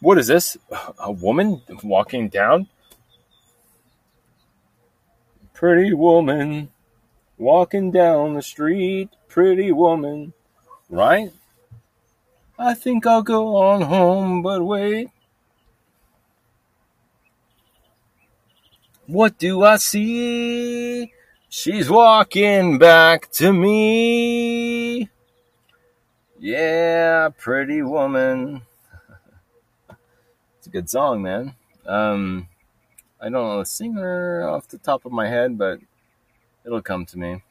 What 0.00 0.18
is 0.18 0.26
this? 0.26 0.56
A 0.98 1.10
woman 1.10 1.62
walking 1.82 2.28
down? 2.28 2.68
Pretty 5.54 5.92
woman 5.92 6.70
walking 7.36 7.90
down 7.90 8.34
the 8.34 8.42
street, 8.42 9.08
pretty 9.28 9.72
woman, 9.72 10.32
right? 10.88 11.32
I 12.60 12.74
think 12.74 13.06
I'll 13.06 13.22
go 13.22 13.56
on 13.56 13.82
home, 13.82 14.42
but 14.42 14.64
wait. 14.64 15.10
What 19.06 19.38
do 19.38 19.62
I 19.62 19.76
see? 19.76 21.12
She's 21.48 21.88
walking 21.88 22.78
back 22.78 23.30
to 23.32 23.52
me. 23.52 25.08
Yeah, 26.36 27.28
pretty 27.38 27.80
woman. 27.82 28.62
it's 30.58 30.66
a 30.66 30.70
good 30.70 30.90
song, 30.90 31.22
man. 31.22 31.54
Um, 31.86 32.48
I 33.20 33.26
don't 33.26 33.32
know 33.34 33.60
the 33.60 33.66
singer 33.66 34.48
off 34.48 34.66
the 34.66 34.78
top 34.78 35.04
of 35.04 35.12
my 35.12 35.28
head, 35.28 35.56
but 35.56 35.78
it'll 36.66 36.82
come 36.82 37.06
to 37.06 37.18
me. 37.18 37.42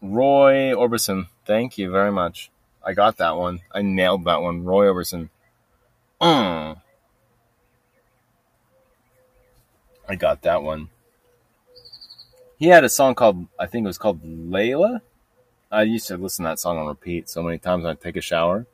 Roy 0.00 0.72
Orbison, 0.72 1.26
thank 1.44 1.78
you 1.78 1.90
very 1.90 2.12
much. 2.12 2.51
I 2.84 2.92
got 2.94 3.16
that 3.18 3.36
one. 3.36 3.60
I 3.72 3.82
nailed 3.82 4.24
that 4.24 4.42
one. 4.42 4.64
Roy 4.64 4.86
Orbison. 4.86 5.28
Mm. 6.20 6.80
I 10.08 10.14
got 10.16 10.42
that 10.42 10.62
one. 10.62 10.88
He 12.58 12.68
had 12.68 12.84
a 12.84 12.88
song 12.88 13.14
called, 13.14 13.46
I 13.58 13.66
think 13.66 13.84
it 13.84 13.88
was 13.88 13.98
called 13.98 14.22
Layla. 14.22 15.00
I 15.70 15.82
used 15.82 16.06
to 16.08 16.16
listen 16.16 16.44
to 16.44 16.50
that 16.50 16.58
song 16.58 16.78
on 16.78 16.86
repeat 16.86 17.28
so 17.28 17.42
many 17.42 17.58
times 17.58 17.84
when 17.84 17.92
I 17.92 17.94
take 17.94 18.16
a 18.16 18.20
shower. 18.20 18.66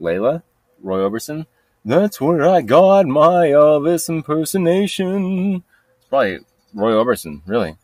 Layla, 0.00 0.42
Roy 0.82 0.98
Orbison. 0.98 1.46
That's 1.84 2.20
where 2.20 2.46
I 2.46 2.60
got 2.60 3.06
my 3.06 3.48
Elvis 3.48 4.08
impersonation. 4.08 5.64
It's 5.98 6.08
probably 6.08 6.40
Roy 6.74 6.92
Orbison, 6.92 7.42
really. 7.46 7.76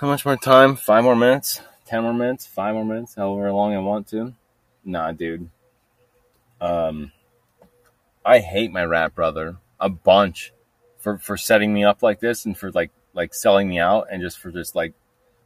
How 0.00 0.08
much 0.08 0.26
more 0.26 0.36
time? 0.36 0.76
Five 0.76 1.04
more 1.04 1.16
minutes? 1.16 1.60
Ten 1.86 2.02
more 2.02 2.14
minutes? 2.14 2.46
Five 2.46 2.74
more 2.74 2.84
minutes? 2.84 3.14
However 3.14 3.52
long 3.52 3.74
I 3.74 3.78
want 3.78 4.08
to. 4.08 4.34
Nah, 4.84 5.12
dude. 5.12 5.50
Um, 6.60 7.12
I 8.24 8.38
hate 8.38 8.72
my 8.72 8.84
rat 8.84 9.14
brother 9.14 9.56
a 9.78 9.88
bunch 9.88 10.52
for 10.98 11.18
for 11.18 11.36
setting 11.36 11.74
me 11.74 11.84
up 11.84 12.02
like 12.02 12.20
this 12.20 12.46
and 12.46 12.56
for 12.56 12.70
like 12.72 12.90
like 13.12 13.34
selling 13.34 13.68
me 13.68 13.78
out 13.78 14.08
and 14.10 14.22
just 14.22 14.38
for 14.38 14.50
just 14.50 14.74
like 14.74 14.94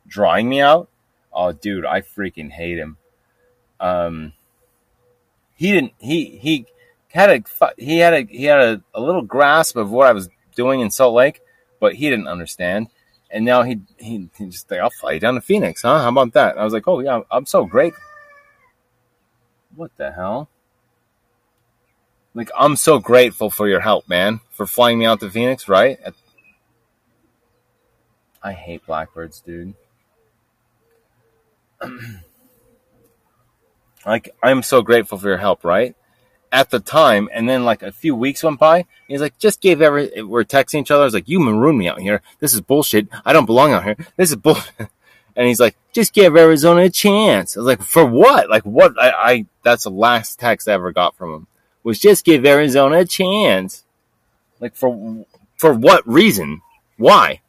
drawing 0.07 0.48
me 0.48 0.61
out. 0.61 0.88
Oh, 1.33 1.53
dude, 1.53 1.85
I 1.85 2.01
freaking 2.01 2.51
hate 2.51 2.79
him. 2.79 2.96
Um, 3.81 4.33
he 5.55 5.72
didn't. 5.72 5.92
He 5.98 6.38
he 6.38 6.66
had 7.09 7.31
a 7.31 7.72
he 7.77 7.98
had 7.98 8.14
a 8.14 8.22
he 8.22 8.44
had 8.44 8.61
a, 8.61 8.83
a 8.94 9.01
little 9.01 9.22
grasp 9.22 9.77
of 9.77 9.90
what 9.90 10.07
I 10.07 10.12
was 10.12 10.29
doing 10.55 10.81
in 10.81 10.90
Salt 10.90 11.14
Lake, 11.14 11.40
but 11.81 11.94
he 11.94 12.09
didn't 12.09 12.29
understand. 12.29 12.88
And 13.30 13.44
now 13.44 13.62
he 13.62 13.80
he, 13.98 14.28
he 14.36 14.46
just 14.46 14.70
like, 14.70 14.80
I'll 14.80 14.90
fly 14.90 15.12
you 15.12 15.20
down 15.20 15.34
to 15.34 15.40
Phoenix, 15.40 15.82
huh? 15.82 16.00
How 16.00 16.08
about 16.08 16.32
that? 16.32 16.52
And 16.52 16.60
I 16.60 16.64
was 16.64 16.72
like, 16.72 16.88
oh 16.88 17.00
yeah, 17.00 17.20
I'm 17.30 17.46
so 17.46 17.64
great. 17.66 17.94
What 19.76 19.90
the 19.96 20.10
hell? 20.10 20.48
Like 22.34 22.50
I'm 22.56 22.76
so 22.76 22.98
grateful 22.98 23.50
for 23.50 23.68
your 23.68 23.80
help, 23.80 24.08
man, 24.08 24.40
for 24.50 24.66
flying 24.66 24.98
me 24.98 25.06
out 25.06 25.20
to 25.20 25.30
Phoenix, 25.30 25.68
right? 25.68 25.98
I 28.42 28.52
hate 28.52 28.86
blackbirds, 28.86 29.40
dude. 29.40 29.74
like 34.06 34.34
I'm 34.42 34.62
so 34.62 34.82
grateful 34.82 35.18
for 35.18 35.28
your 35.28 35.38
help, 35.38 35.64
right? 35.64 35.94
At 36.50 36.70
the 36.70 36.80
time, 36.80 37.28
and 37.32 37.46
then 37.46 37.64
like 37.64 37.82
a 37.82 37.92
few 37.92 38.14
weeks 38.14 38.42
went 38.42 38.58
by, 38.58 38.87
he's 39.06 39.20
like, 39.20 39.38
just 39.38 39.61
gave 39.61 39.82
every 39.82 40.22
we're 40.22 40.44
texting 40.44 40.80
each 40.80 40.90
other. 40.90 41.02
I 41.02 41.04
was 41.04 41.12
like, 41.12 41.28
you 41.28 41.40
marooned 41.40 41.78
me 41.78 41.88
out 41.88 42.00
here. 42.00 42.22
This 42.38 42.54
is 42.54 42.62
bullshit. 42.62 43.08
I 43.24 43.34
don't 43.34 43.44
belong 43.44 43.72
out 43.72 43.84
here. 43.84 43.96
This 44.16 44.30
is 44.30 44.37
bull. 44.37 44.56
and 45.37 45.46
he's 45.46 45.61
like, 45.61 45.76
just 45.92 46.14
give 46.14 46.37
Arizona 46.37 46.82
a 46.82 46.90
chance. 46.90 47.56
I 47.56 47.61
was 47.61 47.66
like, 47.66 47.82
for 47.82 48.06
what? 48.06 48.48
Like 48.48 48.64
what? 48.64 48.94
I, 48.98 49.11
I 49.11 49.46
that's 49.62 49.84
the 49.84 49.90
last 49.90 50.38
text 50.40 50.68
I 50.68 50.72
ever 50.72 50.90
got 50.90 51.16
from 51.16 51.34
him 51.34 51.46
was 51.88 51.98
just 51.98 52.24
give 52.24 52.44
Arizona 52.44 52.98
a 52.98 53.04
chance. 53.06 53.84
Like 54.61 54.74
for 54.74 55.24
for 55.56 55.72
what 55.72 56.06
reason? 56.06 56.61
Why? 56.98 57.40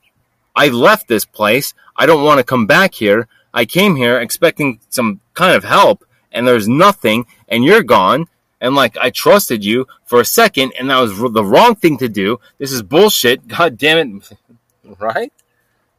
I 0.56 0.70
left 0.70 1.08
this 1.08 1.26
place. 1.26 1.74
I 1.96 2.06
don't 2.06 2.24
want 2.24 2.38
to 2.40 2.44
come 2.46 2.66
back 2.66 2.94
here. 2.94 3.28
I 3.54 3.66
came 3.66 3.98
here 3.98 4.18
expecting 4.18 4.80
some 4.90 5.20
kind 5.34 5.56
of 5.56 5.64
help 5.64 6.06
and 6.32 6.48
there's 6.48 6.70
nothing 6.70 7.26
and 7.48 7.66
you're 7.66 7.84
gone. 7.84 8.28
And 8.62 8.76
like, 8.76 8.98
I 8.98 9.10
trusted 9.10 9.64
you 9.64 9.88
for 10.06 10.20
a 10.20 10.26
second 10.26 10.74
and 10.78 10.90
that 10.90 11.00
was 11.00 11.18
the 11.18 11.44
wrong 11.44 11.76
thing 11.76 11.98
to 12.00 12.10
do. 12.10 12.40
This 12.58 12.72
is 12.72 12.82
bullshit. 12.82 13.48
God 13.48 13.78
damn 13.78 14.22
it. 14.22 14.32
right? 15.00 15.32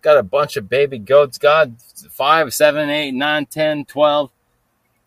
Got 0.02 0.18
a 0.18 0.22
bunch 0.22 0.56
of 0.56 0.68
baby 0.68 0.98
goats. 0.98 1.38
God, 1.38 1.76
five, 2.10 2.52
seven, 2.54 2.88
eight, 2.88 3.12
nine, 3.12 3.46
ten, 3.46 3.84
twelve. 3.84 4.30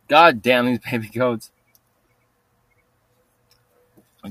God 0.07 0.41
damn 0.41 0.67
these 0.67 0.79
baby 0.91 1.07
goats. 1.07 1.51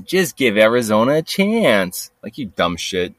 Just 0.05 0.37
give 0.37 0.57
Arizona 0.57 1.15
a 1.15 1.21
chance. 1.21 2.11
Like, 2.23 2.37
you 2.37 2.47
dumb 2.47 2.77
shit. 2.77 3.13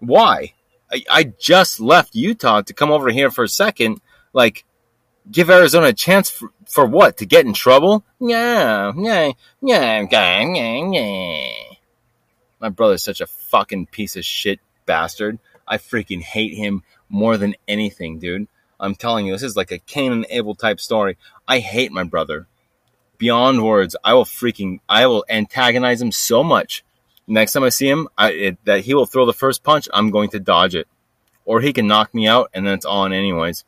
Why? 0.00 0.52
I, 0.92 1.04
I 1.10 1.24
just 1.24 1.80
left 1.80 2.14
Utah 2.14 2.60
to 2.62 2.74
come 2.74 2.90
over 2.90 3.10
here 3.10 3.30
for 3.30 3.44
a 3.44 3.48
second. 3.48 4.00
Like, 4.34 4.64
give 5.30 5.50
Arizona 5.50 5.88
a 5.88 5.92
chance 5.92 6.30
for, 6.30 6.52
for 6.66 6.86
what? 6.86 7.16
To 7.18 7.26
get 7.26 7.46
in 7.46 7.52
trouble? 7.52 8.04
Yeah, 8.20 8.92
yeah, 8.96 9.32
yeah, 9.60 10.06
yeah, 10.10 10.90
yeah. 10.92 11.52
My 12.60 12.68
brother's 12.68 13.02
such 13.02 13.20
a 13.20 13.26
fucking 13.26 13.86
piece 13.86 14.16
of 14.16 14.24
shit 14.24 14.60
bastard. 14.86 15.38
I 15.66 15.78
freaking 15.78 16.20
hate 16.20 16.54
him 16.54 16.82
more 17.08 17.36
than 17.36 17.56
anything, 17.66 18.18
dude. 18.18 18.48
I'm 18.78 18.94
telling 18.94 19.26
you, 19.26 19.32
this 19.32 19.42
is 19.42 19.56
like 19.56 19.70
a 19.70 19.78
Cain 19.78 20.12
and 20.12 20.26
Abel 20.30 20.54
type 20.54 20.80
story. 20.80 21.16
I 21.46 21.58
hate 21.58 21.92
my 21.92 22.04
brother 22.04 22.46
beyond 23.18 23.62
words. 23.62 23.94
I 24.02 24.14
will 24.14 24.24
freaking, 24.24 24.80
I 24.88 25.06
will 25.06 25.24
antagonize 25.28 26.00
him 26.00 26.10
so 26.10 26.42
much. 26.42 26.82
Next 27.26 27.52
time 27.52 27.62
I 27.62 27.68
see 27.68 27.88
him, 27.88 28.08
I, 28.18 28.30
it, 28.32 28.64
that 28.64 28.80
he 28.80 28.94
will 28.94 29.06
throw 29.06 29.26
the 29.26 29.32
first 29.32 29.62
punch, 29.62 29.88
I'm 29.92 30.10
going 30.10 30.30
to 30.30 30.40
dodge 30.40 30.74
it. 30.74 30.88
Or 31.44 31.60
he 31.60 31.72
can 31.72 31.86
knock 31.86 32.14
me 32.14 32.26
out 32.26 32.50
and 32.52 32.66
then 32.66 32.74
it's 32.74 32.86
on 32.86 33.12
anyways. 33.12 33.64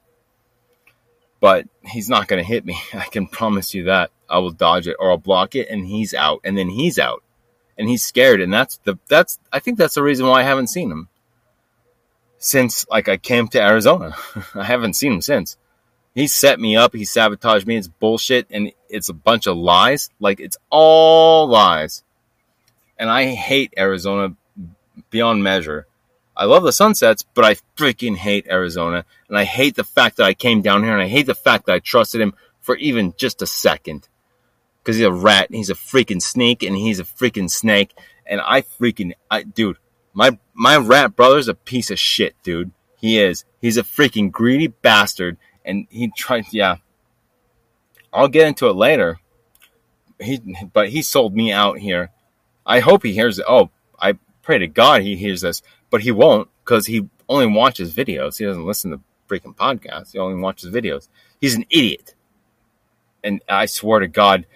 But 1.43 1.67
he's 1.85 2.09
not 2.09 2.29
going 2.29 2.41
to 2.41 2.49
hit 2.49 2.65
me. 2.65 2.81
I 2.95 3.07
can 3.07 3.27
promise 3.27 3.75
you 3.75 3.85
that. 3.85 4.13
I 4.31 4.39
will 4.39 4.53
dodge 4.53 4.87
it 4.87 4.97
or 5.01 5.11
I'll 5.11 5.19
block 5.19 5.57
it 5.57 5.69
and 5.69 5.85
he's 5.85 6.15
out 6.15 6.41
and 6.45 6.57
then 6.57 6.71
he's 6.71 6.99
out. 6.99 7.25
And 7.77 7.89
he's 7.89 8.05
scared 8.05 8.41
and 8.41 8.53
that's 8.53 8.79
the 8.85 8.97
that's 9.09 9.41
I 9.53 9.59
think 9.59 9.77
that's 9.77 9.95
the 9.95 10.03
reason 10.03 10.27
why 10.27 10.41
I 10.41 10.45
haven't 10.45 10.69
seen 10.69 10.91
him. 10.91 11.09
Since 12.39 12.87
like 12.89 13.09
I 13.09 13.17
came 13.17 13.49
to 13.49 13.61
Arizona. 13.61 14.15
I 14.55 14.63
haven't 14.63 14.95
seen 14.95 15.15
him 15.15 15.21
since 15.21 15.57
he 16.15 16.27
set 16.27 16.61
me 16.61 16.77
up. 16.77 16.95
He 16.95 17.05
sabotaged 17.05 17.67
me. 17.67 17.77
It's 17.77 17.89
bullshit 17.89 18.47
and 18.51 18.73
it's 18.89 19.09
a 19.09 19.15
bunch 19.15 19.47
of 19.47 19.57
lies. 19.57 20.11
Like 20.21 20.39
it's 20.41 20.57
all 20.71 21.49
lies. 21.49 22.05
And 22.99 23.11
I 23.11 23.27
hate 23.35 23.75
Arizona 23.77 24.37
beyond 25.11 25.43
measure. 25.43 25.87
I 26.43 26.45
love 26.45 26.65
the 26.65 26.73
sunsets, 26.73 27.25
but 27.35 27.45
I 27.45 27.55
freaking 27.77 28.17
hate 28.17 28.49
Arizona. 28.49 29.05
And 29.29 29.39
I 29.39 29.45
hate 29.45 29.77
the 29.77 29.85
fact 29.85 30.17
that 30.17 30.27
I 30.27 30.35
came 30.35 30.61
down 30.61 30.83
here 30.83 30.93
and 30.93 31.01
I 31.01 31.07
hate 31.07 31.27
the 31.27 31.37
fact 31.37 31.67
that 31.67 31.75
I 31.75 31.79
trusted 31.79 32.21
him 32.21 32.35
for 32.61 32.75
even 32.79 33.15
just 33.17 33.43
a 33.43 33.47
second. 33.47 34.09
Cause 34.83 34.97
he's 34.97 35.07
a 35.07 35.13
rat. 35.13 35.51
and 35.51 35.57
He's 35.57 35.71
a 35.71 35.75
freaking 35.75 36.21
snake 36.21 36.65
and 36.65 36.75
he's 36.75 36.99
a 36.99 37.05
freaking 37.05 37.49
snake. 37.49 37.97
And 38.27 38.41
I 38.41 38.63
freaking, 38.63 39.13
I, 39.31 39.45
dude, 39.45 39.79
my, 40.15 40.37
my 40.53 40.79
rat 40.79 41.15
brother's 41.15 41.47
a 41.47 41.55
piece 41.55 41.93
of 41.93 41.99
shit, 42.01 42.35
dude. 42.43 42.73
He 42.97 43.21
is. 43.21 43.45
He's 43.61 43.77
a 43.77 43.85
freaking 43.85 44.33
greedy 44.33 44.67
bastard 44.67 45.37
and 45.65 45.87
he 45.91 46.11
tried. 46.11 46.47
Yeah, 46.51 46.79
I'll 48.13 48.27
get 48.27 48.49
into 48.49 48.67
it 48.67 48.75
later. 48.75 49.21
He, 50.21 50.41
but 50.73 50.89
he 50.89 51.03
sold 51.03 51.37
me 51.37 51.53
out 51.53 51.79
here. 51.79 52.11
I 52.67 52.81
hope 52.81 53.05
he 53.05 53.13
hears 53.13 53.39
it. 53.39 53.45
Oh, 53.49 53.71
I 53.97 54.15
pray 54.43 54.59
to 54.59 54.67
God 54.67 55.03
he 55.03 55.15
hears 55.15 55.43
this, 55.43 55.63
but 55.93 56.03
he 56.03 56.13
won't 56.13 56.51
because 56.65 56.87
he 56.89 57.09
only 57.29 57.47
watches 57.47 57.95
videos. 57.95 58.39
He 58.39 58.47
doesn't 58.47 58.67
listen 58.67 58.93
to 58.93 59.01
freaking 59.29 59.57
podcasts. 59.57 60.15
He 60.15 60.19
only 60.19 60.41
watches 60.43 60.75
videos. 60.75 61.09
He's 61.41 61.57
an 61.57 61.67
idiot. 61.71 62.17
And 63.25 63.43
I 63.49 63.67
swear 63.67 64.01
to 64.01 64.09
God, 64.09 64.47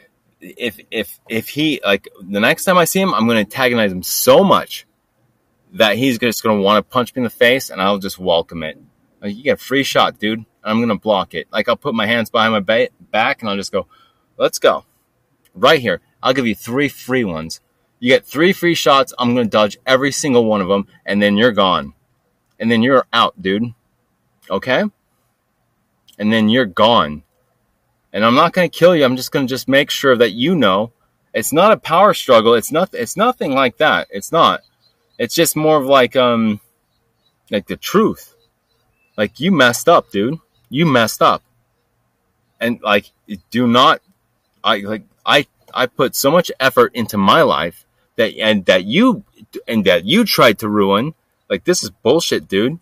if 0.41 0.81
if 0.91 1.21
if 1.29 1.51
he 1.51 1.81
like 1.85 2.09
the 2.21 2.41
next 2.41 2.65
time 2.65 2.79
I 2.79 2.87
see 2.87 3.01
him, 3.01 3.15
I'm 3.15 3.27
going 3.27 3.37
to 3.37 3.41
antagonize 3.41 3.93
him 3.93 4.05
so 4.05 4.45
much 4.45 4.87
that 5.75 5.97
he's 5.99 6.19
just 6.19 6.43
going 6.43 6.59
to 6.59 6.63
want 6.63 6.85
to 6.85 6.93
punch 6.93 7.15
me 7.15 7.21
in 7.21 7.25
the 7.25 7.31
face, 7.31 7.71
and 7.71 7.83
I'll 7.83 7.99
just 7.99 8.19
welcome 8.19 8.65
it 8.65 8.79
Like, 9.23 9.37
you 9.37 9.45
get 9.45 9.55
a 9.55 9.65
free 9.65 9.85
shot, 9.85 10.19
dude. 10.19 10.45
I'm 10.65 10.81
gonna 10.81 10.97
block 10.99 11.35
it. 11.35 11.49
Like 11.53 11.69
I'll 11.69 11.77
put 11.77 11.95
my 11.95 12.07
hands 12.07 12.31
behind 12.31 12.53
my 12.53 12.61
ba- 12.61 12.91
back 13.13 13.43
and 13.43 13.51
I'll 13.51 13.57
just 13.57 13.73
go, 13.73 13.87
let's 14.39 14.59
go, 14.59 14.85
right 15.55 15.81
here. 15.81 16.01
I'll 16.23 16.35
give 16.35 16.47
you 16.47 16.57
three 16.57 16.89
free 16.89 17.25
ones. 17.25 17.61
You 17.99 18.13
get 18.13 18.27
three 18.27 18.53
free 18.53 18.75
shots. 18.75 19.15
I'm 19.19 19.35
gonna 19.35 19.47
dodge 19.47 19.79
every 19.87 20.13
single 20.13 20.45
one 20.45 20.61
of 20.61 20.69
them, 20.69 20.87
and 21.05 21.23
then 21.23 21.37
you're 21.37 21.53
gone, 21.53 21.95
and 22.61 22.71
then 22.71 22.83
you're 22.83 23.07
out, 23.13 23.41
dude. 23.41 23.75
Okay? 24.51 24.85
And 26.19 26.33
then 26.33 26.49
you're 26.49 26.67
gone. 26.67 27.23
And 28.13 28.25
I'm 28.25 28.35
not 28.35 28.53
gonna 28.53 28.69
kill 28.69 28.95
you. 28.95 29.05
I'm 29.05 29.17
just 29.17 29.33
gonna 29.33 29.47
just 29.47 29.69
make 29.69 29.91
sure 29.91 30.17
that 30.17 30.33
you 30.33 30.55
know 30.55 30.93
it's 31.37 31.53
not 31.53 31.73
a 31.73 31.77
power 31.77 32.15
struggle. 32.15 32.55
It's 32.55 32.73
not. 32.73 32.95
It's 32.95 33.17
nothing 33.17 33.53
like 33.53 33.77
that. 33.79 34.09
It's 34.11 34.33
not. 34.33 34.63
It's 35.19 35.35
just 35.35 35.57
more 35.57 35.77
of 35.77 35.85
like 35.85 36.17
um, 36.17 36.61
like 37.51 37.67
the 37.67 37.77
truth. 37.77 38.35
Like 39.17 39.41
you 39.41 39.53
messed 39.53 39.89
up, 39.89 40.11
dude. 40.11 40.39
You 40.71 40.87
messed 40.87 41.23
up. 41.23 41.43
And 42.61 42.81
like, 42.83 43.11
do 43.51 43.67
not. 43.67 44.01
I 44.65 44.79
like. 44.79 45.05
I 45.25 45.47
I 45.75 45.87
put 45.87 46.15
so 46.15 46.31
much 46.31 46.51
effort 46.59 46.93
into 46.95 47.19
my 47.19 47.43
life 47.43 47.86
that 48.17 48.37
and 48.39 48.65
that 48.67 48.85
you 48.85 49.25
and 49.69 49.85
that 49.85 50.05
you 50.05 50.25
tried 50.25 50.59
to 50.61 50.69
ruin. 50.69 51.15
Like 51.49 51.65
this 51.65 51.83
is 51.83 51.91
bullshit, 51.91 52.49
dude. 52.49 52.79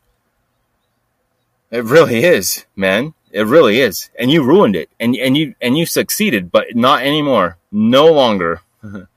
It 1.70 1.85
really 1.85 2.25
is, 2.25 2.66
man. 2.77 3.14
It 3.31 3.47
really 3.47 3.81
is. 3.81 4.11
And 4.18 4.31
you 4.31 4.42
ruined 4.44 4.77
it. 4.77 4.90
And 4.99 5.16
and 5.16 5.37
you 5.37 5.55
and 5.61 5.77
you 5.77 5.87
succeeded, 5.87 6.51
but 6.51 6.75
not 6.75 7.03
anymore. 7.03 7.59
No 7.70 8.07
longer. 8.07 8.62
and 8.83 9.09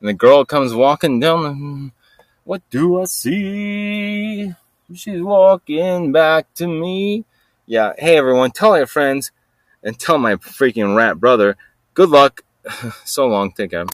the 0.00 0.12
girl 0.12 0.44
comes 0.44 0.74
walking 0.74 1.20
down 1.20 1.42
the 1.42 1.90
What 2.44 2.62
do 2.70 3.00
I 3.00 3.04
see? 3.04 4.52
She's 4.94 5.22
walking 5.22 6.12
back 6.12 6.52
to 6.54 6.66
me. 6.66 7.24
Yeah, 7.64 7.92
hey 7.96 8.18
everyone, 8.18 8.50
tell 8.50 8.76
your 8.76 8.86
friends 8.86 9.30
and 9.82 9.98
tell 9.98 10.18
my 10.18 10.34
freaking 10.36 10.96
rat 10.96 11.18
brother, 11.18 11.56
good 11.94 12.10
luck. 12.10 12.42
so 13.04 13.26
long, 13.26 13.52
take 13.52 13.70
care. 13.70 13.86